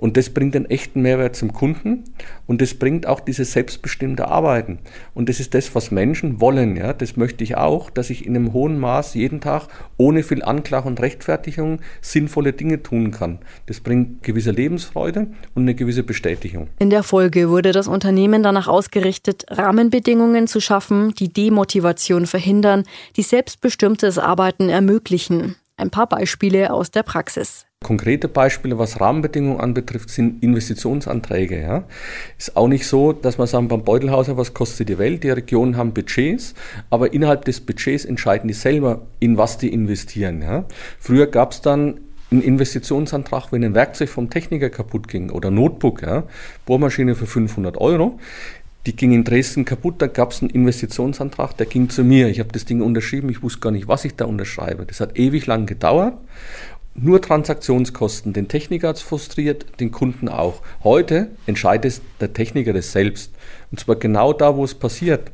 Und 0.00 0.16
das 0.16 0.30
bringt 0.30 0.56
einen 0.56 0.64
echten 0.64 1.02
Mehrwert 1.02 1.36
zum 1.36 1.52
Kunden 1.52 2.04
und 2.46 2.62
das 2.62 2.72
bringt 2.72 3.06
auch 3.06 3.20
dieses 3.20 3.52
selbstbestimmte 3.52 4.28
Arbeiten. 4.28 4.78
Und 5.12 5.28
das 5.28 5.40
ist 5.40 5.52
das, 5.52 5.74
was 5.74 5.90
Menschen 5.90 6.40
wollen. 6.40 6.74
Ja? 6.76 6.94
Das 6.94 7.18
möchte 7.18 7.44
ich 7.44 7.58
auch, 7.58 7.90
dass 7.90 8.08
ich 8.08 8.24
in 8.24 8.34
einem 8.34 8.54
hohen 8.54 8.78
Maß 8.78 9.12
jeden 9.12 9.42
Tag 9.42 9.68
ohne 9.98 10.22
viel 10.22 10.42
Anklage 10.42 10.88
und 10.88 11.00
Rechtfertigung 11.00 11.80
sinnvolle 12.00 12.54
Dinge 12.54 12.82
tun 12.82 13.10
kann. 13.10 13.40
Das 13.66 13.80
bringt 13.80 14.22
gewisse 14.22 14.52
Lebensfreude 14.52 15.26
und 15.54 15.62
eine 15.62 15.74
gewisse 15.74 16.02
Bestätigung. 16.02 16.68
In 16.78 16.88
der 16.88 17.02
Folge 17.02 17.50
wurde 17.50 17.72
das 17.72 17.86
Unternehmen 17.86 18.42
danach 18.42 18.68
ausgerichtet, 18.68 19.44
Rahmenbedingungen 19.50 20.46
zu 20.46 20.60
schaffen, 20.60 21.12
die 21.12 21.30
Demotivation 21.30 22.24
verhindern, 22.24 22.84
die 23.16 23.22
selbstbestimmtes 23.22 24.18
Arbeiten 24.18 24.70
ermöglichen. 24.70 25.56
Ein 25.76 25.90
paar 25.90 26.08
Beispiele 26.08 26.72
aus 26.72 26.90
der 26.90 27.02
Praxis. 27.02 27.66
Konkrete 27.82 28.28
Beispiele, 28.28 28.78
was 28.78 29.00
Rahmenbedingungen 29.00 29.58
anbetrifft, 29.58 30.10
sind 30.10 30.42
Investitionsanträge. 30.42 31.62
Ja. 31.62 31.84
Ist 32.36 32.54
auch 32.54 32.68
nicht 32.68 32.86
so, 32.86 33.14
dass 33.14 33.38
man 33.38 33.46
sagen, 33.46 33.68
beim 33.68 33.84
Beutelhauser, 33.84 34.36
was 34.36 34.52
kostet 34.52 34.90
die 34.90 34.98
Welt? 34.98 35.24
Die 35.24 35.30
Regionen 35.30 35.78
haben 35.78 35.94
Budgets, 35.94 36.54
aber 36.90 37.14
innerhalb 37.14 37.46
des 37.46 37.62
Budgets 37.62 38.04
entscheiden 38.04 38.48
die 38.48 38.54
selber, 38.54 39.06
in 39.18 39.38
was 39.38 39.56
die 39.56 39.72
investieren. 39.72 40.42
Ja. 40.42 40.66
Früher 40.98 41.26
gab 41.26 41.52
es 41.52 41.62
dann 41.62 42.00
einen 42.30 42.42
Investitionsantrag, 42.42 43.50
wenn 43.50 43.64
ein 43.64 43.74
Werkzeug 43.74 44.10
vom 44.10 44.28
Techniker 44.28 44.68
kaputt 44.68 45.08
ging 45.08 45.30
oder 45.30 45.50
Notebook, 45.50 46.02
ja, 46.02 46.24
Bohrmaschine 46.66 47.14
für 47.14 47.26
500 47.26 47.78
Euro. 47.78 48.20
Die 48.86 48.94
ging 48.94 49.12
in 49.12 49.24
Dresden 49.24 49.64
kaputt, 49.64 50.02
da 50.02 50.06
gab 50.06 50.32
es 50.32 50.42
einen 50.42 50.50
Investitionsantrag, 50.50 51.56
der 51.56 51.66
ging 51.66 51.88
zu 51.88 52.04
mir. 52.04 52.28
Ich 52.28 52.40
habe 52.40 52.50
das 52.52 52.66
Ding 52.66 52.82
unterschrieben, 52.82 53.30
ich 53.30 53.42
wusste 53.42 53.60
gar 53.60 53.70
nicht, 53.70 53.88
was 53.88 54.04
ich 54.04 54.16
da 54.16 54.26
unterschreibe. 54.26 54.84
Das 54.84 55.00
hat 55.00 55.18
ewig 55.18 55.46
lang 55.46 55.64
gedauert 55.64 56.14
nur 56.94 57.20
Transaktionskosten. 57.22 58.32
Den 58.32 58.48
Techniker 58.48 58.88
hat 58.88 58.96
es 58.96 59.02
frustriert, 59.02 59.66
den 59.80 59.90
Kunden 59.92 60.28
auch. 60.28 60.62
Heute 60.82 61.30
entscheidet 61.46 62.00
der 62.20 62.32
Techniker 62.32 62.72
das 62.72 62.92
selbst. 62.92 63.32
Und 63.70 63.80
zwar 63.80 63.96
genau 63.96 64.32
da, 64.32 64.56
wo 64.56 64.64
es 64.64 64.74
passiert. 64.74 65.30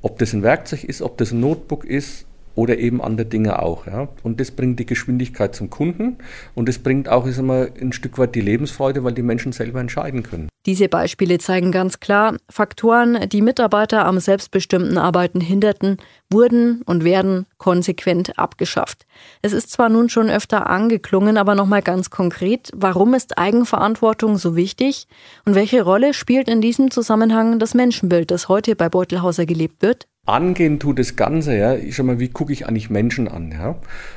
Ob 0.00 0.18
das 0.18 0.32
ein 0.32 0.42
Werkzeug 0.42 0.84
ist, 0.84 1.02
ob 1.02 1.16
das 1.18 1.32
ein 1.32 1.40
Notebook 1.40 1.84
ist 1.84 2.26
oder 2.54 2.78
eben 2.78 3.02
andere 3.02 3.26
Dinge 3.26 3.60
auch. 3.60 3.86
Ja. 3.86 4.08
Und 4.22 4.40
das 4.40 4.50
bringt 4.50 4.78
die 4.78 4.86
Geschwindigkeit 4.86 5.54
zum 5.54 5.70
Kunden 5.70 6.16
und 6.54 6.68
das 6.68 6.78
bringt 6.78 7.08
auch 7.08 7.26
ich 7.26 7.36
sag 7.36 7.44
mal, 7.44 7.70
ein 7.80 7.92
Stück 7.92 8.18
weit 8.18 8.34
die 8.34 8.40
Lebensfreude, 8.40 9.04
weil 9.04 9.12
die 9.12 9.22
Menschen 9.22 9.52
selber 9.52 9.80
entscheiden 9.80 10.22
können. 10.22 10.48
Diese 10.64 10.88
Beispiele 10.88 11.38
zeigen 11.38 11.72
ganz 11.72 11.98
klar, 11.98 12.36
Faktoren, 12.48 13.28
die 13.28 13.42
Mitarbeiter 13.42 14.06
am 14.06 14.20
selbstbestimmten 14.20 14.96
Arbeiten 14.96 15.40
hinderten, 15.40 15.96
wurden 16.30 16.82
und 16.82 17.02
werden 17.02 17.46
konsequent 17.58 18.38
abgeschafft. 18.38 19.04
Es 19.42 19.52
ist 19.52 19.70
zwar 19.72 19.88
nun 19.88 20.08
schon 20.08 20.30
öfter 20.30 20.70
angeklungen, 20.70 21.36
aber 21.36 21.56
nochmal 21.56 21.82
ganz 21.82 22.10
konkret, 22.10 22.70
warum 22.76 23.14
ist 23.14 23.38
Eigenverantwortung 23.38 24.38
so 24.38 24.54
wichtig 24.54 25.08
und 25.44 25.56
welche 25.56 25.82
Rolle 25.82 26.14
spielt 26.14 26.48
in 26.48 26.60
diesem 26.60 26.92
Zusammenhang 26.92 27.58
das 27.58 27.74
Menschenbild, 27.74 28.30
das 28.30 28.48
heute 28.48 28.76
bei 28.76 28.88
Beutelhauser 28.88 29.46
gelebt 29.46 29.82
wird? 29.82 30.06
Angehen 30.24 30.78
tut 30.78 31.00
das 31.00 31.16
Ganze, 31.16 31.56
ja. 31.56 31.74
Ich 31.74 31.96
schau 31.96 32.04
mal, 32.04 32.20
wie 32.20 32.28
gucke 32.28 32.52
ich 32.52 32.68
eigentlich 32.68 32.90
Menschen 32.90 33.26
an, 33.26 33.50
ja. 33.50 33.74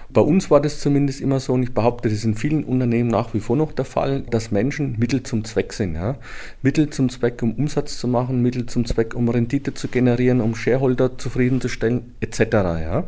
Bei 0.09 0.21
uns 0.21 0.51
war 0.51 0.61
das 0.61 0.79
zumindest 0.79 1.19
immer 1.19 1.39
so, 1.39 1.53
und 1.53 1.63
ich 1.63 1.73
behaupte, 1.73 2.09
das 2.09 2.19
ist 2.19 2.25
in 2.25 2.35
vielen 2.35 2.63
Unternehmen 2.63 3.09
nach 3.09 3.33
wie 3.33 3.39
vor 3.39 3.57
noch 3.57 3.71
der 3.71 3.85
Fall, 3.85 4.21
dass 4.21 4.51
Menschen 4.51 4.99
Mittel 4.99 5.23
zum 5.23 5.43
Zweck 5.45 5.73
sind, 5.73 5.95
ja. 5.95 6.17
Mittel 6.61 6.91
zum 6.91 7.09
Zweck, 7.09 7.41
um 7.41 7.53
Umsatz 7.55 7.97
zu 7.97 8.07
machen, 8.07 8.43
Mittel 8.43 8.67
zum 8.67 8.85
Zweck, 8.85 9.15
um 9.15 9.29
Rendite 9.29 9.73
zu 9.73 9.87
generieren, 9.87 10.41
um 10.41 10.53
Shareholder 10.53 11.17
zufriedenzustellen, 11.17 12.13
etc., 12.19 12.39
ja. 12.51 13.05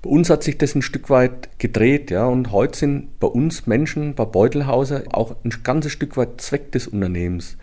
Bei 0.00 0.10
uns 0.10 0.30
hat 0.30 0.44
sich 0.44 0.56
das 0.56 0.76
ein 0.76 0.82
Stück 0.82 1.10
weit 1.10 1.58
gedreht, 1.58 2.12
ja, 2.12 2.26
und 2.26 2.52
heute 2.52 2.78
sind 2.78 3.18
bei 3.18 3.26
uns 3.26 3.66
Menschen, 3.66 4.14
bei 4.14 4.24
Beutelhauser 4.24 5.02
auch 5.10 5.34
ein 5.42 5.50
ganzes 5.64 5.90
Stück 5.90 6.16
weit 6.16 6.40
Zweck 6.40 6.70
des 6.70 6.86
Unternehmens. 6.86 7.56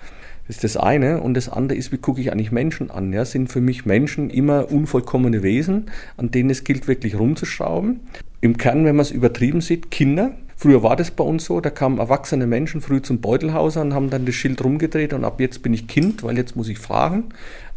Das 0.48 0.58
ist 0.58 0.64
das 0.64 0.78
eine. 0.78 1.22
Und 1.22 1.36
das 1.36 1.50
andere 1.50 1.78
ist, 1.78 1.92
wie 1.92 1.98
gucke 1.98 2.22
ich 2.22 2.32
eigentlich 2.32 2.52
Menschen 2.52 2.92
an? 2.92 3.12
Ja, 3.12 3.25
sind 3.25 3.52
für 3.52 3.62
mich 3.62 3.86
Menschen 3.86 4.30
immer 4.30 4.72
unvollkommene 4.72 5.44
Wesen, 5.44 5.86
an 6.18 6.32
denen 6.32 6.50
es 6.50 6.64
gilt, 6.64 6.88
wirklich 6.88 7.18
rumzuschrauben. 7.18 8.02
Im 8.42 8.58
Kern, 8.58 8.86
wenn 8.86 8.96
man 8.96 9.04
es 9.04 9.12
übertrieben 9.12 9.62
sieht, 9.62 9.90
Kinder. 9.90 10.36
Früher 10.56 10.84
war 10.84 10.96
das 10.96 11.12
bei 11.12 11.24
uns 11.24 11.46
so, 11.46 11.60
da 11.60 11.70
kamen 11.70 11.98
erwachsene 11.98 12.48
Menschen 12.48 12.80
früh 12.80 13.02
zum 13.02 13.20
Beutelhauser 13.20 13.82
und 13.82 13.94
haben 13.94 14.10
dann 14.10 14.25
das 14.25 14.36
Schild 14.36 14.64
rumgedreht 14.64 15.14
und 15.14 15.25
ab 15.25 15.42
jetzt 15.42 15.64
bin 15.64 15.74
ich 15.74 15.88
Kind, 15.88 16.24
weil 16.24 16.38
jetzt 16.38 16.56
muss 16.56 16.70
ich 16.70 16.78
fragen. 16.78 17.25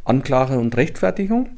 Anklage 0.04 0.58
und 0.58 0.76
Rechtfertigung. 0.76 1.48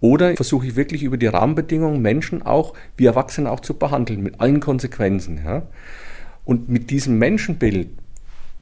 Oder 0.00 0.36
versuche 0.36 0.66
ich 0.66 0.76
wirklich 0.76 1.02
über 1.02 1.16
die 1.16 1.26
Rahmenbedingungen 1.26 2.02
Menschen 2.02 2.42
auch 2.42 2.74
wie 2.96 3.06
Erwachsene 3.06 3.50
auch 3.50 3.60
zu 3.60 3.74
behandeln, 3.74 4.22
mit 4.22 4.40
allen 4.40 4.60
Konsequenzen. 4.60 5.40
Ja? 5.44 5.62
Und 6.44 6.68
mit 6.68 6.90
diesem 6.90 7.18
Menschenbild 7.18 7.88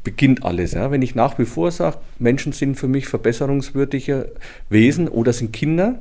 beginnt 0.04 0.44
alles. 0.44 0.72
Ja. 0.72 0.90
Wenn 0.90 1.02
ich 1.02 1.14
nach 1.14 1.38
wie 1.38 1.46
vor 1.46 1.70
sage, 1.70 1.96
Menschen 2.18 2.52
sind 2.52 2.76
für 2.76 2.86
mich 2.86 3.08
verbesserungswürdige 3.08 4.32
Wesen 4.68 5.08
oder 5.08 5.32
sind 5.32 5.52
Kinder, 5.52 5.98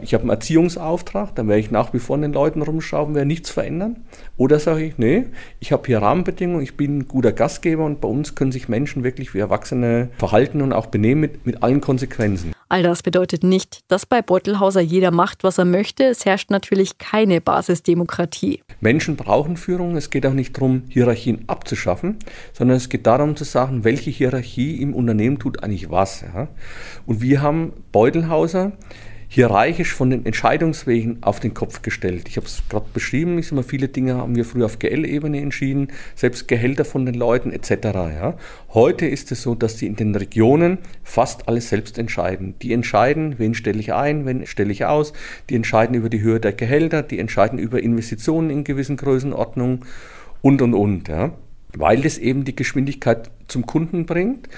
ich 0.00 0.14
habe 0.14 0.22
einen 0.22 0.30
Erziehungsauftrag, 0.30 1.34
dann 1.36 1.48
werde 1.48 1.60
ich 1.60 1.70
nach 1.70 1.92
wie 1.92 1.98
vor 1.98 2.16
an 2.16 2.22
den 2.22 2.32
Leuten 2.32 2.62
rumschrauben, 2.62 3.14
werde 3.14 3.28
nichts 3.28 3.50
verändern. 3.50 3.96
Oder 4.38 4.58
sage 4.58 4.84
ich, 4.84 4.96
nee, 4.96 5.26
ich 5.60 5.70
habe 5.70 5.86
hier 5.86 6.00
Rahmenbedingungen, 6.00 6.62
ich 6.62 6.76
bin 6.76 6.98
ein 6.98 7.08
guter 7.08 7.32
Gastgeber 7.32 7.84
und 7.84 8.00
bei 8.00 8.08
uns 8.08 8.34
können 8.34 8.52
sich 8.52 8.68
Menschen 8.68 9.04
wirklich 9.04 9.34
wie 9.34 9.38
Erwachsene 9.38 10.08
verhalten 10.16 10.62
und 10.62 10.72
auch 10.72 10.86
benehmen 10.86 11.20
mit, 11.20 11.46
mit 11.46 11.62
allen 11.62 11.82
Konsequenzen. 11.82 12.54
All 12.72 12.82
das 12.82 13.02
bedeutet 13.02 13.44
nicht, 13.44 13.80
dass 13.88 14.06
bei 14.06 14.22
Beutelhauser 14.22 14.80
jeder 14.80 15.10
macht, 15.10 15.44
was 15.44 15.58
er 15.58 15.66
möchte. 15.66 16.04
Es 16.04 16.24
herrscht 16.24 16.48
natürlich 16.48 16.96
keine 16.96 17.42
Basisdemokratie. 17.42 18.62
Menschen 18.80 19.16
brauchen 19.16 19.58
Führung. 19.58 19.98
Es 19.98 20.08
geht 20.08 20.24
auch 20.24 20.32
nicht 20.32 20.56
darum, 20.56 20.84
Hierarchien 20.88 21.44
abzuschaffen, 21.48 22.16
sondern 22.54 22.78
es 22.78 22.88
geht 22.88 23.06
darum 23.06 23.36
zu 23.36 23.44
sagen, 23.44 23.84
welche 23.84 24.08
Hierarchie 24.08 24.80
im 24.80 24.94
Unternehmen 24.94 25.38
tut 25.38 25.62
eigentlich 25.62 25.90
was. 25.90 26.22
Ja? 26.22 26.48
Und 27.04 27.20
wir 27.20 27.42
haben 27.42 27.74
Beutelhauser 27.92 28.72
hierarchisch 29.34 29.94
von 29.94 30.10
den 30.10 30.26
Entscheidungswegen 30.26 31.22
auf 31.22 31.40
den 31.40 31.54
Kopf 31.54 31.80
gestellt. 31.80 32.28
Ich 32.28 32.36
habe 32.36 32.46
es 32.46 32.62
gerade 32.68 32.84
beschrieben, 32.92 33.38
ich 33.38 33.48
sage 33.48 33.62
viele 33.62 33.88
Dinge 33.88 34.16
haben 34.16 34.36
wir 34.36 34.44
früher 34.44 34.66
auf 34.66 34.78
GL-Ebene 34.78 35.40
entschieden, 35.40 35.88
selbst 36.14 36.48
Gehälter 36.48 36.84
von 36.84 37.06
den 37.06 37.14
Leuten 37.14 37.50
etc. 37.50 37.70
Ja. 37.94 38.34
Heute 38.74 39.06
ist 39.06 39.32
es 39.32 39.40
so, 39.40 39.54
dass 39.54 39.76
die 39.76 39.86
in 39.86 39.96
den 39.96 40.14
Regionen 40.14 40.76
fast 41.02 41.48
alles 41.48 41.70
selbst 41.70 41.96
entscheiden. 41.96 42.56
Die 42.60 42.74
entscheiden, 42.74 43.38
wen 43.38 43.54
stelle 43.54 43.80
ich 43.80 43.94
ein, 43.94 44.26
wen 44.26 44.44
stelle 44.44 44.70
ich 44.70 44.84
aus, 44.84 45.14
die 45.48 45.56
entscheiden 45.56 45.94
über 45.94 46.10
die 46.10 46.20
Höhe 46.20 46.38
der 46.38 46.52
Gehälter, 46.52 47.02
die 47.02 47.18
entscheiden 47.18 47.58
über 47.58 47.82
Investitionen 47.82 48.50
in 48.50 48.64
gewissen 48.64 48.98
Größenordnungen 48.98 49.86
und 50.42 50.60
und 50.60 50.74
und. 50.74 51.08
Ja. 51.08 51.32
Weil 51.74 52.02
das 52.02 52.18
eben 52.18 52.44
die 52.44 52.54
Geschwindigkeit 52.54 53.30
zum 53.48 53.64
Kunden 53.64 54.04
bringt. 54.04 54.50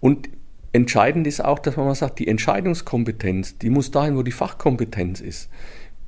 Und 0.00 0.28
Entscheidend 0.76 1.26
ist 1.26 1.42
auch, 1.42 1.58
dass 1.58 1.78
man 1.78 1.86
mal 1.86 1.94
sagt, 1.94 2.18
die 2.18 2.28
Entscheidungskompetenz, 2.28 3.56
die 3.56 3.70
muss 3.70 3.92
dahin, 3.92 4.14
wo 4.14 4.22
die 4.22 4.30
Fachkompetenz 4.30 5.22
ist. 5.22 5.48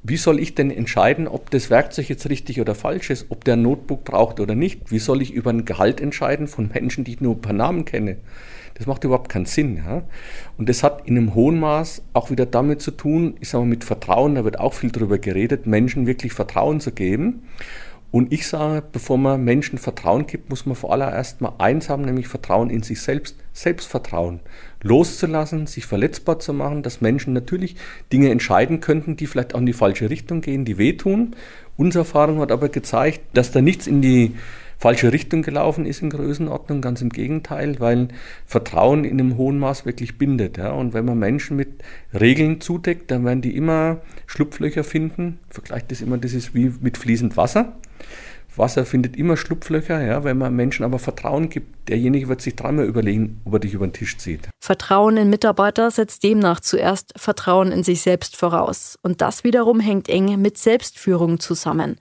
Wie 0.03 0.19
soll 0.19 0.39
ich 0.39 0.57
denn 0.57 0.71
entscheiden, 0.71 1.27
ob 1.27 1.51
das 1.51 1.71
Werkzeug 1.71 2.11
jetzt 2.11 2.29
richtig 2.29 2.61
oder 2.61 2.75
falsch 2.75 3.09
ist, 3.09 3.31
ob 3.31 3.45
der 3.45 3.55
ein 3.55 3.63
Notebook 3.63 4.05
braucht 4.05 4.41
oder 4.41 4.55
nicht? 4.55 4.91
Wie 4.91 4.99
soll 4.99 5.23
ich 5.23 5.33
über 5.33 5.49
ein 5.49 5.65
Gehalt 5.65 6.03
entscheiden 6.03 6.49
von 6.49 6.69
Menschen, 6.69 7.05
die 7.05 7.13
ich 7.13 7.23
nur 7.23 7.41
per 7.41 7.55
Namen 7.55 7.87
kenne? 7.87 8.19
Das 8.75 8.87
macht 8.87 9.05
überhaupt 9.05 9.31
keinen 9.31 9.47
Sinn. 9.47 9.79
Ja? 9.79 10.03
Und 10.59 10.69
das 10.69 10.83
hat 10.83 11.09
in 11.09 11.17
einem 11.17 11.35
hohen 11.35 11.59
Maß 11.59 12.03
auch 12.13 12.31
wieder 12.31 12.45
damit 12.45 12.83
zu 12.83 12.91
tun, 12.91 13.39
ich 13.41 13.49
sage 13.49 13.65
mal 13.65 13.71
mit 13.71 13.85
Vertrauen, 13.85 14.35
da 14.35 14.45
wird 14.45 14.61
auch 14.61 14.75
viel 14.75 14.91
darüber 14.91 15.17
geredet, 15.17 15.67
Menschen 15.67 16.07
wirklich 16.07 16.35
Vertrauen 16.35 16.81
zu 16.81 16.93
geben. 16.93 17.45
Und 18.11 18.35
ich 18.35 18.47
sage, 18.47 18.87
bevor 18.93 19.17
man 19.17 19.43
Menschen 19.45 19.79
Vertrauen 19.79 20.27
gibt, 20.27 20.51
muss 20.51 20.67
man 20.67 20.77
vor 20.77 20.93
allem 20.93 21.09
erstmal 21.09 21.53
eins 21.57 21.89
haben, 21.89 22.03
nämlich 22.03 22.29
Vertrauen 22.29 22.69
in 22.69 22.83
sich 22.83 23.01
selbst, 23.01 23.37
Selbstvertrauen. 23.61 24.41
Loszulassen, 24.83 25.67
sich 25.67 25.87
verletzbar 25.87 26.39
zu 26.39 26.53
machen, 26.53 26.83
dass 26.83 27.01
Menschen 27.01 27.33
natürlich 27.33 27.77
Dinge 28.13 28.31
entscheiden 28.31 28.81
könnten, 28.81 29.17
die 29.17 29.27
vielleicht 29.27 29.55
auch 29.55 29.61
in 29.61 29.67
die 29.67 29.73
falsche 29.73 30.11
Richtung 30.11 30.41
gehen, 30.41 30.65
die 30.65 30.79
wehtun. 30.79 31.35
Unsere 31.77 32.03
Erfahrung 32.03 32.41
hat 32.41 32.53
aber 32.53 32.69
gezeigt, 32.69 33.21
dass 33.35 33.51
da 33.51 33.61
nichts 33.61 33.87
in 33.87 34.03
die 34.03 34.35
falsche 34.79 35.13
Richtung 35.13 35.43
gelaufen 35.43 35.87
ist 35.87 36.03
in 36.03 36.11
Größenordnung, 36.11 36.81
ganz 36.81 37.03
im 37.03 37.09
Gegenteil, 37.09 37.81
weil 37.81 38.09
Vertrauen 38.47 39.05
in 39.05 39.21
einem 39.21 39.37
hohen 39.37 39.59
Maß 39.59 39.85
wirklich 39.85 40.19
bindet. 40.19 40.57
Ja. 40.57 40.71
Und 40.71 40.95
wenn 40.95 41.05
man 41.05 41.19
Menschen 41.19 41.57
mit 41.57 41.83
Regeln 42.19 42.61
zudeckt, 42.61 43.11
dann 43.11 43.25
werden 43.25 43.43
die 43.43 43.57
immer 43.57 44.01
Schlupflöcher 44.27 44.85
finden. 44.85 45.41
Vergleicht 45.51 45.91
das 45.91 46.01
immer, 46.01 46.17
das 46.17 46.33
ist 46.33 46.55
wie 46.55 46.73
mit 46.81 46.97
fließend 46.97 47.37
Wasser. 47.37 47.77
Wasser 48.59 48.85
findet 48.85 49.17
immer 49.17 49.37
Schlupflöcher, 49.37 50.03
ja, 50.03 50.25
wenn 50.25 50.39
man 50.39 50.55
Menschen 50.55 50.85
aber 50.85 50.99
Vertrauen 50.99 51.49
gibt, 51.49 51.89
derjenige 51.89 52.29
wird 52.29 52.41
sich 52.41 52.57
dreimal 52.57 52.87
überlegen, 52.87 53.41
ob 53.45 53.55
er 53.55 53.59
dich 53.61 53.75
über 53.75 53.87
den 53.87 53.93
Tisch 53.93 54.19
zieht. 54.19 54.49
Vertrauen 54.61 55.17
in 55.17 55.31
Mitarbeiter 55.31 55.91
setzt 55.91 56.23
demnach 56.23 56.61
zuerst 56.61 57.13
Vertrauen 57.17 57.73
in 57.73 57.83
sich 57.83 58.03
selbst 58.03 58.37
voraus. 58.37 58.99
Und 59.03 59.21
das 59.21 59.45
wiederum 59.45 59.81
hängt 59.81 60.09
eng 60.09 60.41
mit 60.41 60.59
Selbstführung 60.59 61.41
zusammen. 61.41 61.97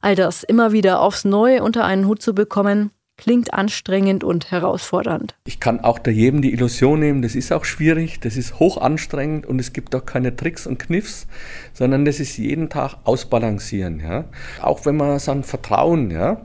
All 0.00 0.14
das 0.14 0.42
immer 0.42 0.72
wieder 0.72 1.00
aufs 1.00 1.24
Neue 1.24 1.62
unter 1.62 1.84
einen 1.84 2.06
Hut 2.06 2.22
zu 2.22 2.34
bekommen, 2.34 2.90
klingt 3.18 3.52
anstrengend 3.52 4.24
und 4.24 4.50
herausfordernd. 4.50 5.34
Ich 5.44 5.60
kann 5.60 5.80
auch 5.80 5.98
da 5.98 6.10
jedem 6.10 6.40
die 6.40 6.52
Illusion 6.54 7.00
nehmen, 7.00 7.20
das 7.20 7.34
ist 7.34 7.52
auch 7.52 7.66
schwierig, 7.66 8.20
das 8.20 8.38
ist 8.38 8.58
hoch 8.58 8.78
anstrengend 8.78 9.44
und 9.44 9.58
es 9.58 9.74
gibt 9.74 9.94
auch 9.94 10.06
keine 10.06 10.34
Tricks 10.34 10.66
und 10.66 10.78
Kniffs, 10.78 11.26
sondern 11.74 12.06
das 12.06 12.20
ist 12.20 12.38
jeden 12.38 12.70
Tag 12.70 12.94
ausbalancieren. 13.04 14.00
Ja? 14.00 14.24
Auch 14.62 14.86
wenn 14.86 14.96
man 14.96 15.18
sagt 15.18 15.44
Vertrauen, 15.44 16.10
ja, 16.10 16.40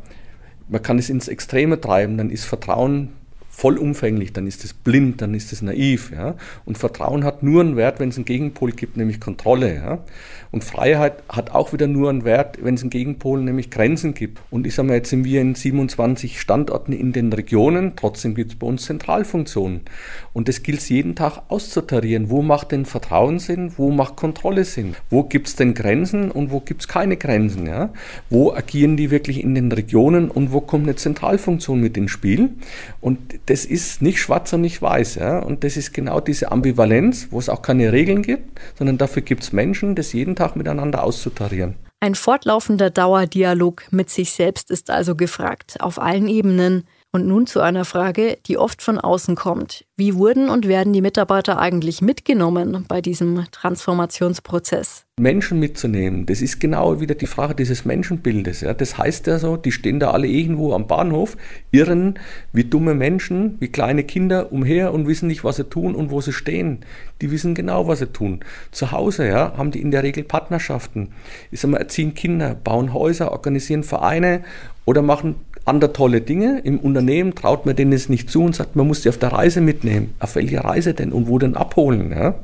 man 0.67 0.81
kann 0.81 0.97
es 0.97 1.09
ins 1.09 1.27
Extreme 1.27 1.79
treiben, 1.79 2.17
dann 2.17 2.29
ist 2.29 2.45
Vertrauen 2.45 3.09
vollumfänglich, 3.49 4.33
dann 4.33 4.47
ist 4.47 4.65
es 4.65 4.73
blind, 4.73 5.21
dann 5.21 5.35
ist 5.35 5.53
es 5.53 5.61
naiv. 5.61 6.11
Ja? 6.11 6.35
Und 6.65 6.79
Vertrauen 6.79 7.23
hat 7.23 7.43
nur 7.43 7.61
einen 7.61 7.75
Wert, 7.75 7.99
wenn 7.99 8.09
es 8.09 8.15
einen 8.15 8.25
Gegenpol 8.25 8.71
gibt, 8.71 8.97
nämlich 8.97 9.19
Kontrolle. 9.19 9.75
Ja? 9.75 9.99
Und 10.53 10.63
Freiheit 10.63 11.23
hat 11.29 11.49
auch 11.49 11.73
wieder 11.73 11.87
nur 11.87 12.11
einen 12.11 12.25
Wert, 12.25 12.59
wenn 12.61 12.75
es 12.75 12.81
einen 12.81 12.91
Gegenpol, 12.91 13.41
nämlich 13.41 13.71
Grenzen 13.71 14.13
gibt. 14.13 14.37
Und 14.51 14.67
ich 14.67 14.75
sage 14.75 14.87
mal, 14.87 14.93
jetzt 14.93 15.09
sind 15.09 15.25
wir 15.25 15.41
in 15.41 15.55
27 15.55 16.39
Standorten 16.39 16.93
in 16.93 17.11
den 17.11 17.33
Regionen, 17.33 17.93
trotzdem 17.95 18.35
gibt 18.35 18.51
es 18.51 18.59
bei 18.59 18.67
uns 18.67 18.83
Zentralfunktionen. 18.85 19.81
Und 20.31 20.47
das 20.47 20.61
gilt 20.61 20.77
es 20.77 20.89
jeden 20.89 21.15
Tag 21.15 21.41
auszutarieren. 21.47 22.29
Wo 22.29 22.43
macht 22.43 22.71
denn 22.71 22.85
Vertrauen 22.85 23.39
Sinn? 23.39 23.73
Wo 23.77 23.89
macht 23.89 24.15
Kontrolle 24.15 24.63
Sinn? 24.63 24.95
Wo 25.09 25.23
gibt 25.23 25.47
es 25.47 25.55
denn 25.55 25.73
Grenzen 25.73 26.29
und 26.29 26.51
wo 26.51 26.59
gibt 26.59 26.81
es 26.81 26.87
keine 26.87 27.17
Grenzen? 27.17 27.65
Ja? 27.65 27.89
Wo 28.29 28.53
agieren 28.53 28.95
die 28.95 29.09
wirklich 29.09 29.43
in 29.43 29.55
den 29.55 29.71
Regionen 29.71 30.29
und 30.29 30.53
wo 30.53 30.61
kommt 30.61 30.83
eine 30.83 30.95
Zentralfunktion 30.95 31.81
mit 31.81 31.97
ins 31.97 32.11
Spiel? 32.11 32.51
Und 33.01 33.17
das 33.47 33.65
ist 33.65 34.03
nicht 34.03 34.19
schwarz 34.19 34.53
und 34.53 34.61
nicht 34.61 34.83
weiß. 34.83 35.15
Ja? 35.15 35.39
Und 35.39 35.63
das 35.63 35.77
ist 35.77 35.95
genau 35.95 36.19
diese 36.19 36.51
Ambivalenz, 36.51 37.29
wo 37.31 37.39
es 37.39 37.49
auch 37.49 37.63
keine 37.63 37.91
Regeln 37.91 38.21
gibt, 38.21 38.59
sondern 38.77 38.99
dafür 38.99 39.23
gibt 39.23 39.41
es 39.41 39.51
Menschen, 39.51 39.95
das 39.95 40.13
jeden 40.13 40.35
Tag 40.35 40.42
miteinander 40.55 41.03
auszutarieren. 41.03 41.75
Ein 41.99 42.15
fortlaufender 42.15 42.89
Dauerdialog 42.89 43.83
mit 43.91 44.09
sich 44.09 44.33
selbst 44.33 44.69
ist 44.69 44.89
also 44.89 45.15
gefragt, 45.15 45.77
auf 45.79 46.01
allen 46.01 46.27
Ebenen. 46.27 46.85
Und 47.15 47.27
nun 47.27 47.45
zu 47.45 47.61
einer 47.61 47.85
Frage, 47.85 48.39
die 48.47 48.57
oft 48.57 48.81
von 48.81 48.97
außen 48.97 49.35
kommt. 49.35 49.85
Wie 49.95 50.15
wurden 50.15 50.49
und 50.49 50.67
werden 50.67 50.93
die 50.93 51.01
Mitarbeiter 51.01 51.59
eigentlich 51.59 52.01
mitgenommen 52.01 52.85
bei 52.87 53.01
diesem 53.01 53.45
Transformationsprozess? 53.51 55.05
Menschen 55.19 55.59
mitzunehmen, 55.59 56.25
das 56.25 56.41
ist 56.41 56.59
genau 56.59 56.99
wieder 56.99 57.13
die 57.13 57.27
Frage 57.27 57.53
dieses 57.53 57.85
Menschenbildes. 57.85 58.61
Ja. 58.61 58.73
Das 58.73 58.97
heißt 58.97 59.27
ja 59.27 59.37
so, 59.37 59.57
die 59.57 59.71
stehen 59.71 59.99
da 59.99 60.09
alle 60.09 60.25
irgendwo 60.25 60.73
am 60.73 60.87
Bahnhof, 60.87 61.37
irren 61.69 62.17
wie 62.51 62.63
dumme 62.63 62.95
Menschen, 62.95 63.57
wie 63.59 63.67
kleine 63.67 64.05
Kinder 64.05 64.51
umher 64.51 64.91
und 64.91 65.07
wissen 65.07 65.27
nicht, 65.27 65.43
was 65.43 65.57
sie 65.57 65.69
tun 65.69 65.93
und 65.93 66.09
wo 66.09 66.19
sie 66.19 66.33
stehen. 66.33 66.79
Die 67.21 67.29
wissen 67.29 67.53
genau, 67.53 67.87
was 67.87 67.99
sie 67.99 68.07
tun. 68.07 68.39
Zu 68.71 68.91
Hause 68.91 69.27
ja, 69.27 69.55
haben 69.55 69.69
die 69.69 69.81
in 69.81 69.91
der 69.91 70.01
Regel 70.01 70.23
Partnerschaften. 70.23 71.09
Ich 71.51 71.59
sag 71.59 71.69
mal, 71.69 71.77
erziehen 71.77 72.15
Kinder, 72.15 72.55
bauen 72.55 72.91
Häuser, 72.91 73.31
organisieren 73.31 73.83
Vereine 73.83 74.43
oder 74.85 75.03
machen 75.03 75.35
andere 75.65 75.93
tolle 75.93 76.21
Dinge. 76.21 76.59
Im 76.63 76.79
Unternehmen 76.79 77.35
traut 77.35 77.65
man 77.65 77.75
denen 77.75 77.93
es 77.93 78.09
nicht 78.09 78.29
zu 78.29 78.43
und 78.43 78.55
sagt, 78.55 78.75
man 78.75 78.87
muss 78.87 79.03
sie 79.03 79.09
auf 79.09 79.17
der 79.17 79.31
Reise 79.31 79.61
mitnehmen. 79.61 80.13
Auf 80.19 80.35
welche 80.35 80.63
Reise 80.63 80.93
denn 80.93 81.11
und 81.13 81.27
wo 81.27 81.39
denn 81.39 81.55
abholen? 81.55 82.11
Ja? 82.11 82.35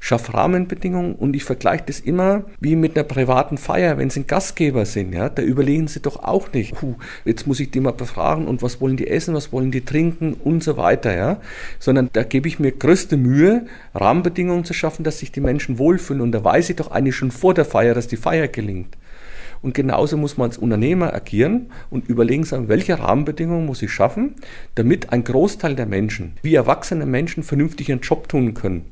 Schaff 0.00 0.34
Rahmenbedingungen 0.34 1.14
und 1.14 1.34
ich 1.34 1.44
vergleiche 1.44 1.84
das 1.86 2.00
immer 2.00 2.44
wie 2.60 2.76
mit 2.76 2.96
einer 2.96 3.04
privaten 3.04 3.56
Feier, 3.56 3.96
wenn 3.96 4.10
sie 4.10 4.20
ein 4.20 4.26
Gastgeber 4.26 4.84
sind. 4.84 5.14
Ja? 5.14 5.28
Da 5.30 5.42
überlegen 5.42 5.88
sie 5.88 6.00
doch 6.00 6.22
auch 6.22 6.52
nicht, 6.52 6.74
puh, 6.74 6.96
jetzt 7.24 7.46
muss 7.46 7.60
ich 7.60 7.70
die 7.70 7.80
mal 7.80 7.92
befragen 7.92 8.46
und 8.46 8.62
was 8.62 8.80
wollen 8.80 8.96
die 8.96 9.08
essen, 9.08 9.34
was 9.34 9.52
wollen 9.52 9.70
die 9.70 9.84
trinken 9.84 10.34
und 10.34 10.62
so 10.62 10.76
weiter. 10.76 11.16
Ja? 11.16 11.40
Sondern 11.78 12.10
da 12.12 12.22
gebe 12.22 12.48
ich 12.48 12.58
mir 12.58 12.72
größte 12.72 13.16
Mühe, 13.16 13.66
Rahmenbedingungen 13.94 14.64
zu 14.64 14.74
schaffen, 14.74 15.04
dass 15.04 15.20
sich 15.20 15.32
die 15.32 15.40
Menschen 15.40 15.78
wohlfühlen. 15.78 16.20
Und 16.20 16.32
da 16.32 16.44
weiß 16.44 16.68
ich 16.68 16.76
doch 16.76 16.90
eigentlich 16.90 17.16
schon 17.16 17.30
vor 17.30 17.54
der 17.54 17.64
Feier, 17.64 17.94
dass 17.94 18.08
die 18.08 18.16
Feier 18.16 18.48
gelingt. 18.48 18.96
Und 19.62 19.74
genauso 19.74 20.16
muss 20.16 20.36
man 20.36 20.50
als 20.50 20.58
Unternehmer 20.58 21.12
agieren 21.14 21.66
und 21.90 22.08
überlegen, 22.08 22.46
welche 22.68 22.98
Rahmenbedingungen 22.98 23.66
muss 23.66 23.82
ich 23.82 23.90
schaffen, 23.90 24.34
damit 24.74 25.12
ein 25.12 25.24
Großteil 25.24 25.74
der 25.74 25.86
Menschen, 25.86 26.34
wie 26.42 26.54
erwachsene 26.54 27.06
Menschen, 27.06 27.42
vernünftig 27.42 27.88
ihren 27.88 28.00
Job 28.00 28.28
tun 28.28 28.54
können. 28.54 28.84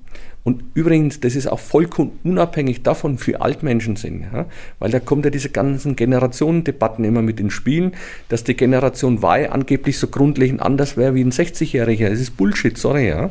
Und 0.46 0.62
übrigens, 0.74 1.18
das 1.18 1.34
ist 1.34 1.48
auch 1.48 1.58
vollkommen 1.58 2.20
unabhängig 2.22 2.84
davon, 2.84 3.18
wie 3.26 3.34
alt 3.34 3.64
Menschen 3.64 3.96
sind. 3.96 4.26
Ja? 4.32 4.46
Weil 4.78 4.92
da 4.92 5.00
kommt 5.00 5.24
ja 5.24 5.30
diese 5.32 5.50
ganzen 5.50 5.96
Generationendebatten 5.96 7.04
immer 7.04 7.20
mit 7.20 7.40
ins 7.40 7.52
Spiel, 7.52 7.90
dass 8.28 8.44
die 8.44 8.54
Generation 8.54 9.16
Y 9.24 9.48
angeblich 9.50 9.98
so 9.98 10.06
grundlegend 10.06 10.62
anders 10.62 10.96
wäre 10.96 11.16
wie 11.16 11.24
ein 11.24 11.32
60-Jähriger. 11.32 12.10
Das 12.10 12.20
ist 12.20 12.36
Bullshit, 12.36 12.78
sorry. 12.78 13.08
Ja? 13.08 13.30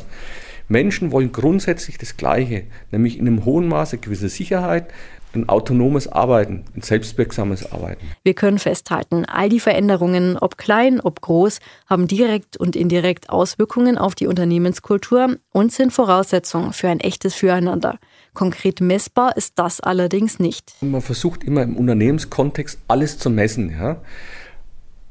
Menschen 0.68 1.14
wollen 1.14 1.32
grundsätzlich 1.32 1.98
das 1.98 2.18
Gleiche, 2.18 2.64
nämlich 2.92 3.18
in 3.18 3.28
einem 3.28 3.46
hohen 3.46 3.70
Maße 3.70 4.00
gewisse 4.00 4.28
Sicherheit, 4.28 4.88
ein 5.36 5.50
autonomes 5.50 6.08
Arbeiten, 6.08 6.66
ein 6.76 6.82
selbstwirksames 6.82 7.72
Arbeiten. 7.72 8.06
Wir 8.24 8.34
können 8.34 8.60
festhalten, 8.60 9.26
all 9.26 9.50
die 9.50 9.60
Veränderungen, 9.60 10.38
ob 10.38 10.58
klein, 10.58 11.00
ob 11.00 11.22
groß, 11.22 11.60
haben 11.88 12.08
direkt 12.08 12.58
und 12.58 12.76
indirekt 12.76 13.30
Auswirkungen 13.30 13.98
auf 13.98 14.16
die 14.16 14.28
Unternehmenskultur 14.28 15.38
und 15.52 15.72
sind 15.72 15.92
Voraussetzungen 15.92 16.74
für 16.74 16.90
ein 16.90 17.00
echtes 17.00 17.36
Füreinander. 17.36 18.00
Konkret 18.34 18.82
messbar 18.82 19.38
ist 19.38 19.54
das 19.58 19.80
allerdings 19.80 20.40
nicht. 20.40 20.74
Man 20.82 21.02
versucht 21.02 21.44
immer 21.44 21.64
im 21.64 21.76
Unternehmenskontext 21.78 22.80
alles 22.88 23.18
zu 23.18 23.30
messen. 23.30 23.72
Ja? 23.72 24.02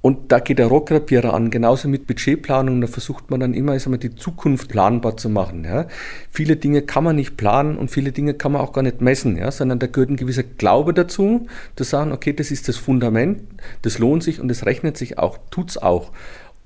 Und 0.04 0.32
da 0.32 0.38
geht 0.38 0.58
der 0.58 0.66
Rohrkrepierer 0.66 1.32
an, 1.32 1.48
genauso 1.48 1.88
mit 1.88 2.06
Budgetplanung. 2.06 2.82
Da 2.82 2.88
versucht 2.88 3.30
man 3.30 3.40
dann 3.40 3.54
immer 3.54 3.74
mal, 3.86 3.96
die 3.96 4.14
Zukunft 4.14 4.68
planbar 4.68 5.16
zu 5.16 5.30
machen. 5.30 5.64
Ja. 5.64 5.86
Viele 6.30 6.56
Dinge 6.56 6.82
kann 6.82 7.04
man 7.04 7.16
nicht 7.16 7.38
planen 7.38 7.78
und 7.78 7.90
viele 7.90 8.12
Dinge 8.12 8.34
kann 8.34 8.52
man 8.52 8.60
auch 8.60 8.74
gar 8.74 8.82
nicht 8.82 9.00
messen, 9.00 9.38
ja, 9.38 9.50
sondern 9.50 9.78
da 9.78 9.86
gehört 9.86 10.10
ein 10.10 10.16
gewisser 10.16 10.42
Glaube 10.42 10.92
dazu, 10.92 11.46
zu 11.74 11.84
sagen, 11.84 12.12
okay, 12.12 12.34
das 12.34 12.50
ist 12.50 12.68
das 12.68 12.76
Fundament, 12.76 13.44
das 13.80 13.98
lohnt 13.98 14.22
sich 14.22 14.40
und 14.42 14.48
das 14.48 14.66
rechnet 14.66 14.98
sich 14.98 15.18
auch, 15.18 15.38
tut's 15.50 15.78
auch 15.78 16.12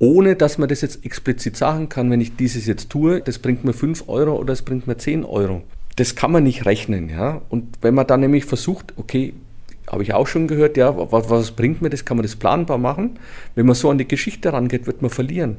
ohne 0.00 0.36
dass 0.36 0.58
man 0.58 0.68
das 0.68 0.80
jetzt 0.80 1.04
explizit 1.04 1.56
sagen 1.56 1.88
kann, 1.88 2.08
wenn 2.10 2.20
ich 2.20 2.36
dieses 2.36 2.66
jetzt 2.66 2.90
tue, 2.90 3.20
das 3.20 3.38
bringt 3.38 3.64
mir 3.64 3.72
5 3.72 4.08
Euro 4.08 4.36
oder 4.36 4.46
das 4.46 4.62
bringt 4.62 4.86
mir 4.86 4.96
10 4.96 5.24
Euro. 5.24 5.62
Das 5.96 6.14
kann 6.14 6.30
man 6.30 6.44
nicht 6.44 6.66
rechnen. 6.66 7.08
Ja? 7.08 7.42
Und 7.48 7.78
wenn 7.82 7.94
man 7.94 8.06
dann 8.06 8.20
nämlich 8.20 8.44
versucht, 8.44 8.94
okay, 8.96 9.34
habe 9.90 10.02
ich 10.02 10.14
auch 10.14 10.26
schon 10.26 10.46
gehört, 10.46 10.76
ja, 10.76 10.94
was, 11.12 11.30
was 11.30 11.50
bringt 11.52 11.82
mir 11.82 11.90
das? 11.90 12.04
Kann 12.04 12.16
man 12.16 12.24
das 12.24 12.36
planbar 12.36 12.78
machen? 12.78 13.18
Wenn 13.54 13.66
man 13.66 13.74
so 13.74 13.90
an 13.90 13.98
die 13.98 14.08
Geschichte 14.08 14.52
rangeht, 14.52 14.86
wird 14.86 15.02
man 15.02 15.10
verlieren. 15.10 15.58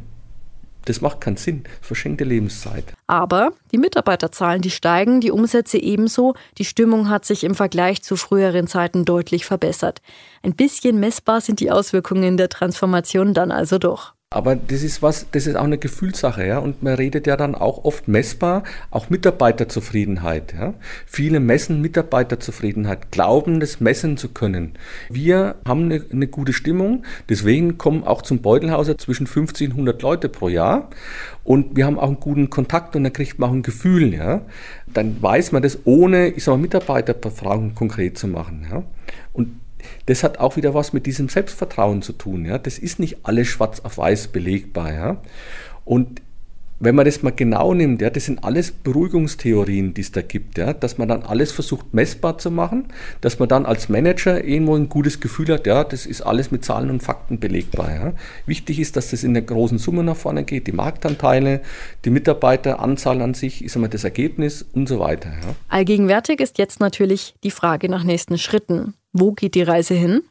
Das 0.85 1.01
macht 1.01 1.21
keinen 1.21 1.37
Sinn. 1.37 1.63
Verschenkte 1.81 2.23
Lebenszeit. 2.23 2.83
Aber 3.07 3.51
die 3.71 3.77
Mitarbeiterzahlen, 3.77 4.61
die 4.61 4.71
steigen, 4.71 5.19
die 5.21 5.31
Umsätze 5.31 5.77
ebenso. 5.77 6.35
Die 6.57 6.65
Stimmung 6.65 7.09
hat 7.09 7.25
sich 7.25 7.43
im 7.43 7.53
Vergleich 7.53 8.01
zu 8.01 8.15
früheren 8.15 8.67
Zeiten 8.67 9.05
deutlich 9.05 9.45
verbessert. 9.45 10.01
Ein 10.41 10.55
bisschen 10.55 10.99
messbar 10.99 11.41
sind 11.41 11.59
die 11.59 11.69
Auswirkungen 11.69 12.37
der 12.37 12.49
Transformation 12.49 13.33
dann 13.33 13.51
also 13.51 13.77
doch. 13.77 14.13
Aber 14.31 14.55
das 14.55 14.83
ist 14.83 15.01
was, 15.01 15.25
das 15.31 15.47
ist 15.47 15.55
auch 15.55 15.63
eine 15.63 15.79
Gefühlssache, 15.79 16.45
ja. 16.45 16.59
Und 16.59 16.83
man 16.83 16.93
redet 16.93 17.25
ja 17.25 17.35
dann 17.35 17.55
auch 17.55 17.83
oft 17.83 18.07
messbar, 18.07 18.61
auch 18.91 19.09
Mitarbeiterzufriedenheit, 19.09 20.53
ja. 20.53 20.75
Viele 21.07 21.39
messen 21.39 21.81
Mitarbeiterzufriedenheit, 21.81 23.11
glauben, 23.11 23.59
das 23.59 23.79
messen 23.79 24.17
zu 24.17 24.29
können. 24.29 24.73
Wir 25.09 25.55
haben 25.67 25.85
eine, 25.85 26.05
eine 26.11 26.27
gute 26.27 26.53
Stimmung, 26.53 27.05
deswegen 27.27 27.79
kommen 27.79 28.03
auch 28.03 28.21
zum 28.21 28.43
Beutelhauser 28.43 28.99
zwischen 28.99 29.25
50 29.25 29.69
und 29.69 29.73
100 29.73 30.01
Leute 30.03 30.29
pro 30.29 30.47
Jahr. 30.47 30.91
Und 31.43 31.75
wir 31.75 31.87
haben 31.87 31.97
auch 31.97 32.09
einen 32.09 32.19
guten 32.19 32.51
Kontakt 32.51 32.95
und 32.95 33.05
dann 33.05 33.13
kriegt 33.13 33.39
man 33.39 33.49
auch 33.49 33.53
ein 33.53 33.63
Gefühl, 33.63 34.13
ja. 34.13 34.41
Dann 34.93 35.19
weiß 35.19 35.53
man 35.53 35.63
das, 35.63 35.79
ohne, 35.85 36.27
ich 36.27 36.43
sag 36.43 36.51
mal, 36.51 36.59
Mitarbeiterbefragung 36.59 37.73
konkret 37.73 38.19
zu 38.19 38.27
machen, 38.27 38.67
ja. 38.69 38.83
Und 39.33 39.55
das 40.05 40.23
hat 40.23 40.39
auch 40.39 40.55
wieder 40.55 40.73
was 40.73 40.93
mit 40.93 41.05
diesem 41.05 41.29
Selbstvertrauen 41.29 42.01
zu 42.01 42.13
tun. 42.13 42.45
Ja? 42.45 42.57
Das 42.57 42.77
ist 42.79 42.99
nicht 42.99 43.25
alles 43.25 43.47
schwarz 43.47 43.79
auf 43.81 43.97
weiß 43.97 44.29
belegbar. 44.29 44.93
Ja? 44.93 45.21
Und 45.85 46.21
wenn 46.79 46.95
man 46.95 47.05
das 47.05 47.21
mal 47.23 47.31
genau 47.31 47.73
nimmt, 47.73 48.01
ja, 48.01 48.09
das 48.09 48.25
sind 48.25 48.43
alles 48.43 48.71
Beruhigungstheorien, 48.71 49.93
die 49.93 50.01
es 50.01 50.11
da 50.11 50.21
gibt, 50.21 50.57
ja, 50.57 50.73
dass 50.73 50.97
man 50.97 51.09
dann 51.09 51.23
alles 51.23 51.51
versucht 51.51 51.93
messbar 51.93 52.37
zu 52.37 52.51
machen, 52.51 52.85
dass 53.21 53.39
man 53.39 53.49
dann 53.49 53.65
als 53.65 53.89
Manager 53.89 54.43
irgendwo 54.43 54.75
ein 54.75 54.89
gutes 54.89 55.19
Gefühl 55.19 55.49
hat, 55.49 55.67
ja, 55.67 55.83
das 55.83 56.05
ist 56.05 56.21
alles 56.21 56.51
mit 56.51 56.63
Zahlen 56.63 56.89
und 56.89 57.03
Fakten 57.03 57.39
belegbar. 57.39 57.91
Ja. 57.91 58.13
Wichtig 58.45 58.79
ist, 58.79 58.95
dass 58.95 59.11
das 59.11 59.23
in 59.23 59.33
der 59.33 59.43
großen 59.43 59.77
Summe 59.77 60.03
nach 60.03 60.15
vorne 60.15 60.43
geht, 60.43 60.67
die 60.67 60.71
Marktanteile, 60.71 61.61
die 62.05 62.09
Mitarbeiteranzahl 62.09 63.21
an 63.21 63.33
sich, 63.33 63.63
ist 63.63 63.75
immer 63.75 63.89
das 63.89 64.03
Ergebnis 64.03 64.65
und 64.73 64.87
so 64.87 64.99
weiter. 64.99 65.29
Ja. 65.29 65.55
Allgegenwärtig 65.67 66.39
ist 66.39 66.57
jetzt 66.57 66.79
natürlich 66.79 67.35
die 67.43 67.51
Frage 67.51 67.89
nach 67.89 68.03
nächsten 68.03 68.37
Schritten. 68.37 68.93
Wo 69.11 69.31
geht 69.33 69.55
die 69.55 69.63
Reise 69.63 69.95
hin? 69.95 70.21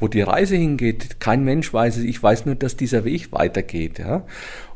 Wo 0.00 0.08
die 0.08 0.20
Reise 0.20 0.56
hingeht, 0.56 1.20
kein 1.20 1.44
Mensch 1.44 1.72
weiß 1.72 1.96
es. 1.96 2.04
Ich 2.04 2.22
weiß 2.22 2.46
nur, 2.46 2.54
dass 2.54 2.76
dieser 2.76 3.04
Weg 3.04 3.32
weitergeht. 3.32 3.98
Ja? 3.98 4.24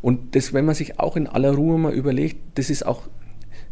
Und 0.00 0.34
das, 0.34 0.52
wenn 0.52 0.64
man 0.64 0.74
sich 0.74 0.98
auch 0.98 1.16
in 1.16 1.26
aller 1.26 1.52
Ruhe 1.52 1.78
mal 1.78 1.92
überlegt, 1.92 2.36
das 2.56 2.70
ist 2.70 2.84
auch 2.84 3.08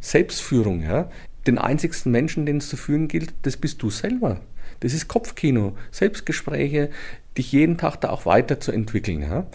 Selbstführung. 0.01 0.83
Ja? 0.83 1.11
Den 1.47 1.59
einzigsten 1.59 2.13
Menschen, 2.13 2.47
den 2.47 2.59
es 2.59 2.69
zu 2.69 2.77
führen 2.77 3.09
gilt, 3.09 3.35
das 3.43 3.57
bist 3.57 3.83
du 3.83 3.91
selber. 3.91 4.41
Das 4.81 4.95
ist 4.95 5.09
Kopfkino, 5.09 5.77
Selbstgespräche, 5.91 6.91
dich 7.37 7.53
jeden 7.53 7.77
Tag 7.77 7.97
da 8.01 8.11
auch 8.11 8.27
weiterzuentwickeln. 8.27 9.23
Ja? 9.23 9.47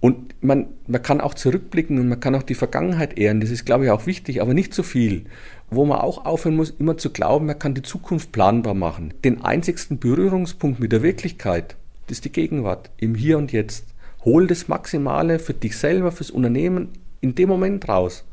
Und 0.00 0.34
man, 0.42 0.68
man 0.86 1.02
kann 1.02 1.20
auch 1.20 1.34
zurückblicken 1.34 1.98
und 1.98 2.08
man 2.08 2.20
kann 2.20 2.34
auch 2.34 2.42
die 2.44 2.54
Vergangenheit 2.54 3.18
ehren, 3.18 3.40
das 3.40 3.50
ist, 3.50 3.64
glaube 3.64 3.84
ich, 3.84 3.90
auch 3.90 4.06
wichtig, 4.06 4.40
aber 4.40 4.54
nicht 4.54 4.72
zu 4.72 4.82
viel 4.84 5.24
wo 5.70 5.84
man 5.84 5.98
auch 5.98 6.24
aufhören 6.24 6.56
muss, 6.56 6.70
immer 6.70 6.96
zu 6.96 7.10
glauben, 7.10 7.46
man 7.46 7.58
kann 7.58 7.74
die 7.74 7.82
Zukunft 7.82 8.32
planbar 8.32 8.74
machen. 8.74 9.14
Den 9.24 9.44
einzigsten 9.44 9.98
Berührungspunkt 9.98 10.80
mit 10.80 10.92
der 10.92 11.02
Wirklichkeit, 11.02 11.76
das 12.06 12.18
ist 12.18 12.24
die 12.24 12.32
Gegenwart, 12.32 12.90
im 12.96 13.14
Hier 13.14 13.38
und 13.38 13.52
Jetzt. 13.52 13.84
Hol 14.24 14.46
das 14.46 14.68
Maximale 14.68 15.38
für 15.38 15.54
dich 15.54 15.76
selber, 15.76 16.10
fürs 16.10 16.30
Unternehmen 16.30 16.88
in 17.20 17.34
dem 17.34 17.48
Moment 17.48 17.88
raus. 17.88 18.24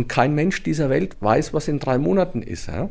Und 0.00 0.08
kein 0.08 0.34
Mensch 0.34 0.62
dieser 0.62 0.88
Welt 0.88 1.18
weiß, 1.20 1.52
was 1.52 1.68
in 1.68 1.78
drei 1.78 1.98
Monaten 1.98 2.40
ist. 2.40 2.68
Ja? 2.68 2.88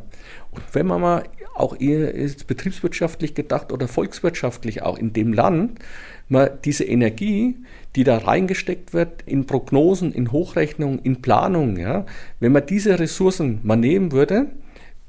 Und 0.51 0.61
wenn 0.73 0.85
man 0.85 1.01
mal 1.01 1.23
auch 1.55 1.75
eher 1.79 2.13
betriebswirtschaftlich 2.45 3.33
gedacht 3.33 3.71
oder 3.71 3.87
volkswirtschaftlich 3.87 4.83
auch 4.83 4.95
in 4.95 5.11
dem 5.11 5.33
Land, 5.33 5.79
man 6.27 6.49
diese 6.63 6.83
Energie, 6.83 7.57
die 7.95 8.03
da 8.03 8.19
reingesteckt 8.19 8.93
wird 8.93 9.23
in 9.25 9.47
Prognosen, 9.47 10.13
in 10.13 10.31
Hochrechnungen, 10.31 10.99
in 10.99 11.23
Planungen, 11.23 11.77
ja, 11.77 12.05
wenn 12.39 12.51
man 12.51 12.67
diese 12.67 12.99
Ressourcen 12.99 13.59
mal 13.63 13.75
nehmen 13.75 14.11
würde, 14.11 14.45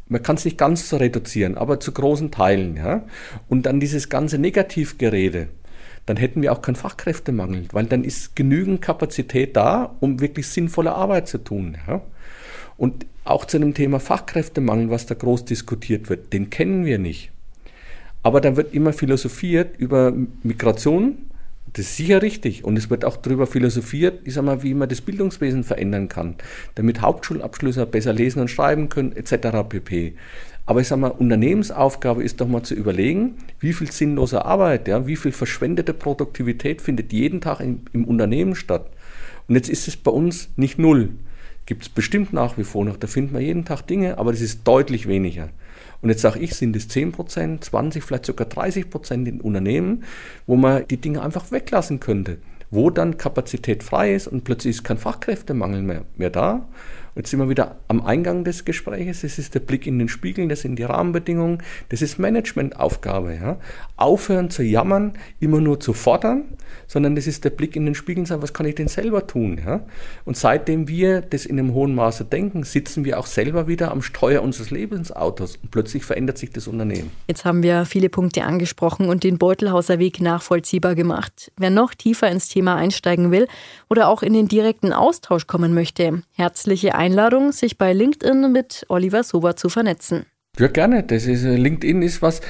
man 0.09 0.23
kann 0.23 0.37
es 0.37 0.47
nicht 0.47 0.57
ganz 0.57 0.91
reduzieren, 0.95 1.59
aber 1.59 1.81
zu 1.81 1.93
großen 1.93 2.31
Teilen, 2.31 2.79
ja, 2.79 3.05
und 3.51 3.67
dann 3.67 3.79
dieses 3.79 4.09
ganze 4.09 4.39
Negativgerede, 4.39 5.49
dann 6.11 6.17
hätten 6.17 6.43
wir 6.43 6.53
auch 6.53 6.61
keinen 6.61 6.75
Fachkräftemangel, 6.75 7.67
weil 7.71 7.87
dann 7.87 8.03
ist 8.03 8.35
genügend 8.35 8.83
Kapazität 8.83 9.57
da, 9.57 9.95
um 10.01 10.21
wirklich 10.21 10.49
sinnvolle 10.49 10.93
Arbeit 10.93 11.29
zu 11.29 11.39
tun. 11.39 11.79
Ja. 11.87 12.03
Und 12.77 13.07
auch 13.25 13.45
zu 13.45 13.61
dem 13.61 13.75
Thema 13.75 14.01
Fachkräftemangel, 14.01 14.91
was 14.91 15.07
da 15.07 15.15
groß 15.15 15.45
diskutiert 15.45 16.09
wird, 16.11 16.33
den 16.33 16.51
kennen 16.51 16.85
wir 16.85 16.99
nicht. 16.99 17.31
Aber 18.25 18.41
dann 18.41 18.57
wird 18.57 18.75
immer 18.75 18.93
philosophiert 18.93 19.79
über 19.79 20.13
Migration. 20.43 21.30
Das 21.73 21.87
ist 21.87 21.97
sicher 21.97 22.21
richtig. 22.21 22.65
Und 22.65 22.77
es 22.77 22.91
wird 22.91 23.05
auch 23.05 23.17
darüber 23.17 23.47
philosophiert, 23.47 24.21
ich 24.25 24.35
sag 24.35 24.45
mal, 24.45 24.63
wie 24.63 24.75
man 24.75 24.89
das 24.89 25.01
Bildungswesen 25.01 25.63
verändern 25.63 26.09
kann, 26.09 26.35
damit 26.75 27.01
Hauptschulabschlüsse 27.01 27.87
besser 27.87 28.13
lesen 28.13 28.41
und 28.41 28.49
schreiben 28.49 28.89
können, 28.89 29.13
etc. 29.13 29.69
pp. 29.69 30.15
Aber 30.67 30.81
ich 30.81 30.89
sage 30.89 31.01
mal, 31.01 31.09
Unternehmensaufgabe 31.09 32.23
ist 32.23 32.41
doch 32.41 32.49
mal 32.49 32.63
zu 32.63 32.75
überlegen, 32.75 33.37
wie 33.59 33.73
viel 33.73 33.91
sinnlose 33.91 34.45
Arbeit, 34.45 34.89
ja, 34.89 35.07
wie 35.07 35.17
viel 35.17 35.33
verschwendete 35.33 35.95
Produktivität 35.95 36.81
findet 36.81 37.13
jeden 37.13 37.41
Tag 37.41 37.61
im, 37.61 37.83
im 37.93 38.05
Unternehmen 38.05 38.55
statt. 38.55 38.87
Und 39.49 39.57
jetzt 39.57 39.69
ist 39.69 39.89
es 39.89 39.97
bei 39.97 40.11
uns 40.11 40.49
nicht 40.57 40.79
null. 40.79 41.11
Gibt 41.67 41.83
es 41.83 41.89
bestimmt 41.89 42.33
nach 42.33 42.59
wie 42.59 42.65
vor 42.65 42.85
noch, 42.85 42.97
da 42.97 43.07
findet 43.07 43.33
man 43.33 43.43
jeden 43.43 43.65
Tag 43.65 43.83
Dinge, 43.83 44.19
aber 44.19 44.33
das 44.33 44.41
ist 44.41 44.67
deutlich 44.67 45.09
weniger. 45.09 45.51
Und 46.03 46.09
jetzt 46.09 46.23
sage 46.23 46.39
ich, 46.39 46.55
sind 46.55 46.75
es 46.77 46.89
10 46.89 47.13
Prozent, 47.13 47.65
20, 47.65 48.03
vielleicht 48.03 48.27
sogar 48.27 48.47
30 48.47 48.89
Prozent 48.89 49.29
in 49.29 49.41
Unternehmen, 49.41 50.05
wo 50.47 50.57
man 50.57 50.87
die 50.89 50.97
Dinge 50.97 51.23
einfach 51.23 51.51
weglassen 51.51 52.01
könnte, 52.01 52.39
wo 52.71 52.91
dann 52.91 53.19
Kapazität 53.19 53.83
frei 53.83 54.15
ist 54.15 54.27
und 54.27 54.45
plötzlich 54.45 54.77
ist 54.77 54.85
kein 54.85 54.99
Fachkräftemangel 54.99 55.83
mehr, 55.83 56.05
mehr 56.17 56.31
da 56.31 56.69
Jetzt 57.17 57.31
sind 57.31 57.41
wir 57.41 57.49
wieder 57.49 57.77
am 57.89 58.05
Eingang 58.05 58.45
des 58.45 58.65
Gesprächs. 58.65 59.23
Das 59.23 59.39
ist 59.39 59.55
der 59.55 59.61
Blick 59.61 59.87
in 59.87 59.99
den 59.99 60.09
Spiegel, 60.09 60.49
das 60.49 60.61
sind 60.61 60.77
die 60.77 60.85
Rahmenbedingungen, 60.85 61.63
das 61.89 62.03
ist 62.03 62.19
Managementaufgabe. 62.19 63.35
Ja? 63.35 63.59
Aufhören 63.97 64.51
zu 64.51 64.63
jammern, 64.63 65.15
immer 65.41 65.61
nur 65.61 65.81
zu 65.81 65.93
fordern, 65.93 66.45
sondern 66.87 67.17
das 67.17 67.27
ist 67.27 67.45
der 67.45 67.51
Blick 67.51 67.77
in 67.77 67.85
den 67.85 67.95
Spiegel 67.95 68.21
und 68.21 68.27
sagen, 68.27 68.43
was 68.43 68.53
kann 68.53 68.67
ich 68.67 68.77
denn 68.77 68.89
selber 68.89 69.27
tun? 69.27 69.61
Ja? 69.65 69.81
Und 70.25 70.37
seitdem 70.37 70.89
wir 70.89 71.21
das 71.21 71.47
in 71.47 71.59
einem 71.59 71.75
hohen 71.75 71.95
Maße 71.95 72.25
denken, 72.25 72.63
sitzen 72.65 73.05
wir 73.05 73.19
auch 73.19 73.27
selber 73.27 73.67
wieder 73.67 73.91
am 73.91 74.03
Steuer 74.03 74.43
unseres 74.43 74.71
Lebensautos 74.71 75.57
und 75.57 75.71
plötzlich 75.71 76.05
verändert 76.05 76.39
sich 76.39 76.51
das 76.51 76.69
Unternehmen. 76.69 77.11
Jetzt 77.29 77.45
haben 77.45 77.63
wir 77.63 77.85
viele 77.85 78.09
Punkte 78.09 78.45
angesprochen 78.45 79.09
und 79.09 79.25
den 79.25 79.39
Beutelhauser 79.39 79.99
Weg 79.99 80.21
nachvollziehbar 80.21 80.95
gemacht. 80.95 81.51
Wer 81.57 81.71
noch 81.71 81.95
tiefer 81.95 82.31
ins 82.31 82.49
Thema 82.49 82.77
einsteigen 82.77 83.31
will 83.31 83.47
oder 83.89 84.09
auch 84.09 84.23
in 84.23 84.33
den 84.33 84.49
direkten 84.49 84.93
Austausch 84.93 85.47
kommen 85.47 85.75
möchte, 85.75 86.23
herzliche 86.33 86.95
Einladung, 87.01 87.53
sich 87.53 87.79
bei 87.79 87.95
LinkedIn 87.95 88.53
mit 88.53 88.85
Oliver 88.91 89.23
Sober 89.23 89.57
zu 89.57 89.71
vernetzen. 89.71 90.27
Ja, 90.59 90.69
gerne. 90.69 91.03
Das 91.03 91.25
ist, 91.25 91.45
äh, 91.45 91.57
LinkedIn 91.57 92.03
ist 92.03 92.21
was, 92.21 92.43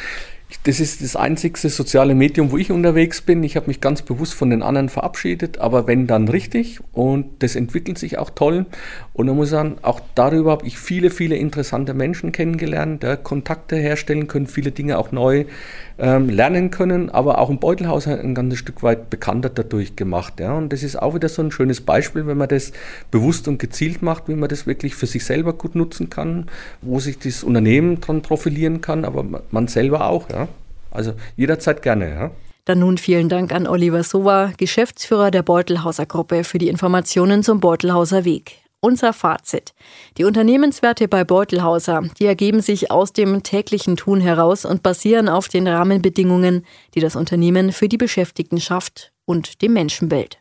das 0.65 0.81
ist 0.81 1.03
das 1.03 1.17
einzigste 1.17 1.69
soziale 1.69 2.15
Medium, 2.15 2.51
wo 2.51 2.59
ich 2.59 2.71
unterwegs 2.71 3.23
bin. 3.23 3.43
Ich 3.45 3.57
habe 3.57 3.69
mich 3.69 3.81
ganz 3.81 4.03
bewusst 4.03 4.35
von 4.35 4.51
den 4.51 4.63
anderen 4.63 4.89
verabschiedet, 4.89 5.59
aber 5.59 5.87
wenn 5.87 6.07
dann 6.07 6.29
richtig 6.29 6.81
und 6.93 7.27
das 7.43 7.57
entwickelt 7.57 7.99
sich 7.99 8.19
auch 8.19 8.31
toll. 8.31 8.67
Und 9.13 9.27
da 9.27 9.33
muss 9.33 9.47
ich 9.47 9.51
sagen, 9.53 9.77
auch 9.83 10.01
darüber 10.15 10.51
habe 10.51 10.67
ich 10.67 10.79
viele, 10.79 11.11
viele 11.11 11.37
interessante 11.37 11.95
Menschen 11.95 12.33
kennengelernt, 12.33 13.03
ja, 13.03 13.17
Kontakte 13.17 13.77
herstellen 13.77 14.27
können, 14.29 14.47
viele 14.47 14.73
Dinge 14.73 14.99
auch 14.99 15.13
neu 15.13 15.45
ähm, 16.01 16.29
lernen 16.29 16.71
können, 16.71 17.11
aber 17.11 17.39
auch 17.39 17.51
im 17.51 17.59
Beutelhaus 17.59 18.07
ein 18.07 18.35
ganzes 18.35 18.59
Stück 18.59 18.83
weit 18.83 19.11
bekannter 19.11 19.51
dadurch 19.51 19.97
gemacht. 19.97 20.41
Ja. 20.41 20.55
Und 20.55 20.73
das 20.73 20.83
ist 20.83 21.01
auch 21.01 21.15
wieder 21.15 21.29
so 21.29 21.43
ein 21.43 21.53
schönes 21.53 21.83
Beispiel, 21.83 22.27
wenn 22.27 22.39
man 22.39 22.49
das 22.49 22.73
bewusst 23.11 23.47
und 23.49 23.59
gezielt 23.59 24.03
macht, 24.03 24.29
wie 24.29 24.35
man 24.35 24.49
das 24.49 24.67
wirklich 24.67 24.95
für 24.95 25.07
sich 25.07 25.25
selber 25.25 25.53
gut 25.53 25.75
nutzen 25.75 26.11
kann, 26.11 26.47
wo 26.81 26.99
sich 27.01 27.19
das 27.19 27.45
Unternehmen 27.45 28.01
dran 28.01 28.23
profilieren 28.23 28.81
kann, 28.81 29.05
aber 29.05 29.25
man 29.51 29.69
selber 29.69 30.07
auch. 30.07 30.31
Ja. 30.31 30.40
Also 30.91 31.15
jederzeit 31.37 31.83
gerne. 31.83 32.11
Ja. 32.11 32.31
Dann 32.65 32.81
nun 32.81 32.99
vielen 32.99 33.29
Dank 33.29 33.53
an 33.53 33.67
Oliver 33.67 34.03
Sova, 34.03 34.53
Geschäftsführer 34.57 35.31
der 35.31 35.43
Beutelhauser 35.43 36.07
Gruppe, 36.07 36.45
für 36.45 36.59
die 36.59 36.69
Informationen 36.69 37.43
zum 37.43 37.61
Beutelhauser 37.61 38.25
Weg. 38.25 38.59
Unser 38.83 39.13
Fazit. 39.13 39.75
Die 40.17 40.25
Unternehmenswerte 40.25 41.07
bei 41.07 41.23
Beutelhauser, 41.23 42.03
die 42.19 42.25
ergeben 42.25 42.63
sich 42.63 42.91
aus 42.91 43.13
dem 43.13 43.43
täglichen 43.43 43.97
Tun 43.97 44.21
heraus 44.21 44.65
und 44.65 44.83
basieren 44.83 45.29
auf 45.29 45.49
den 45.49 45.69
Rahmenbedingungen, 45.69 46.65
die 46.95 47.01
das 47.01 47.15
Unternehmen 47.15 47.73
für 47.73 47.89
die 47.89 47.99
Beschäftigten 47.99 48.59
schafft 48.59 49.13
und 49.27 49.61
dem 49.61 49.75
Menschenbild. 49.75 50.41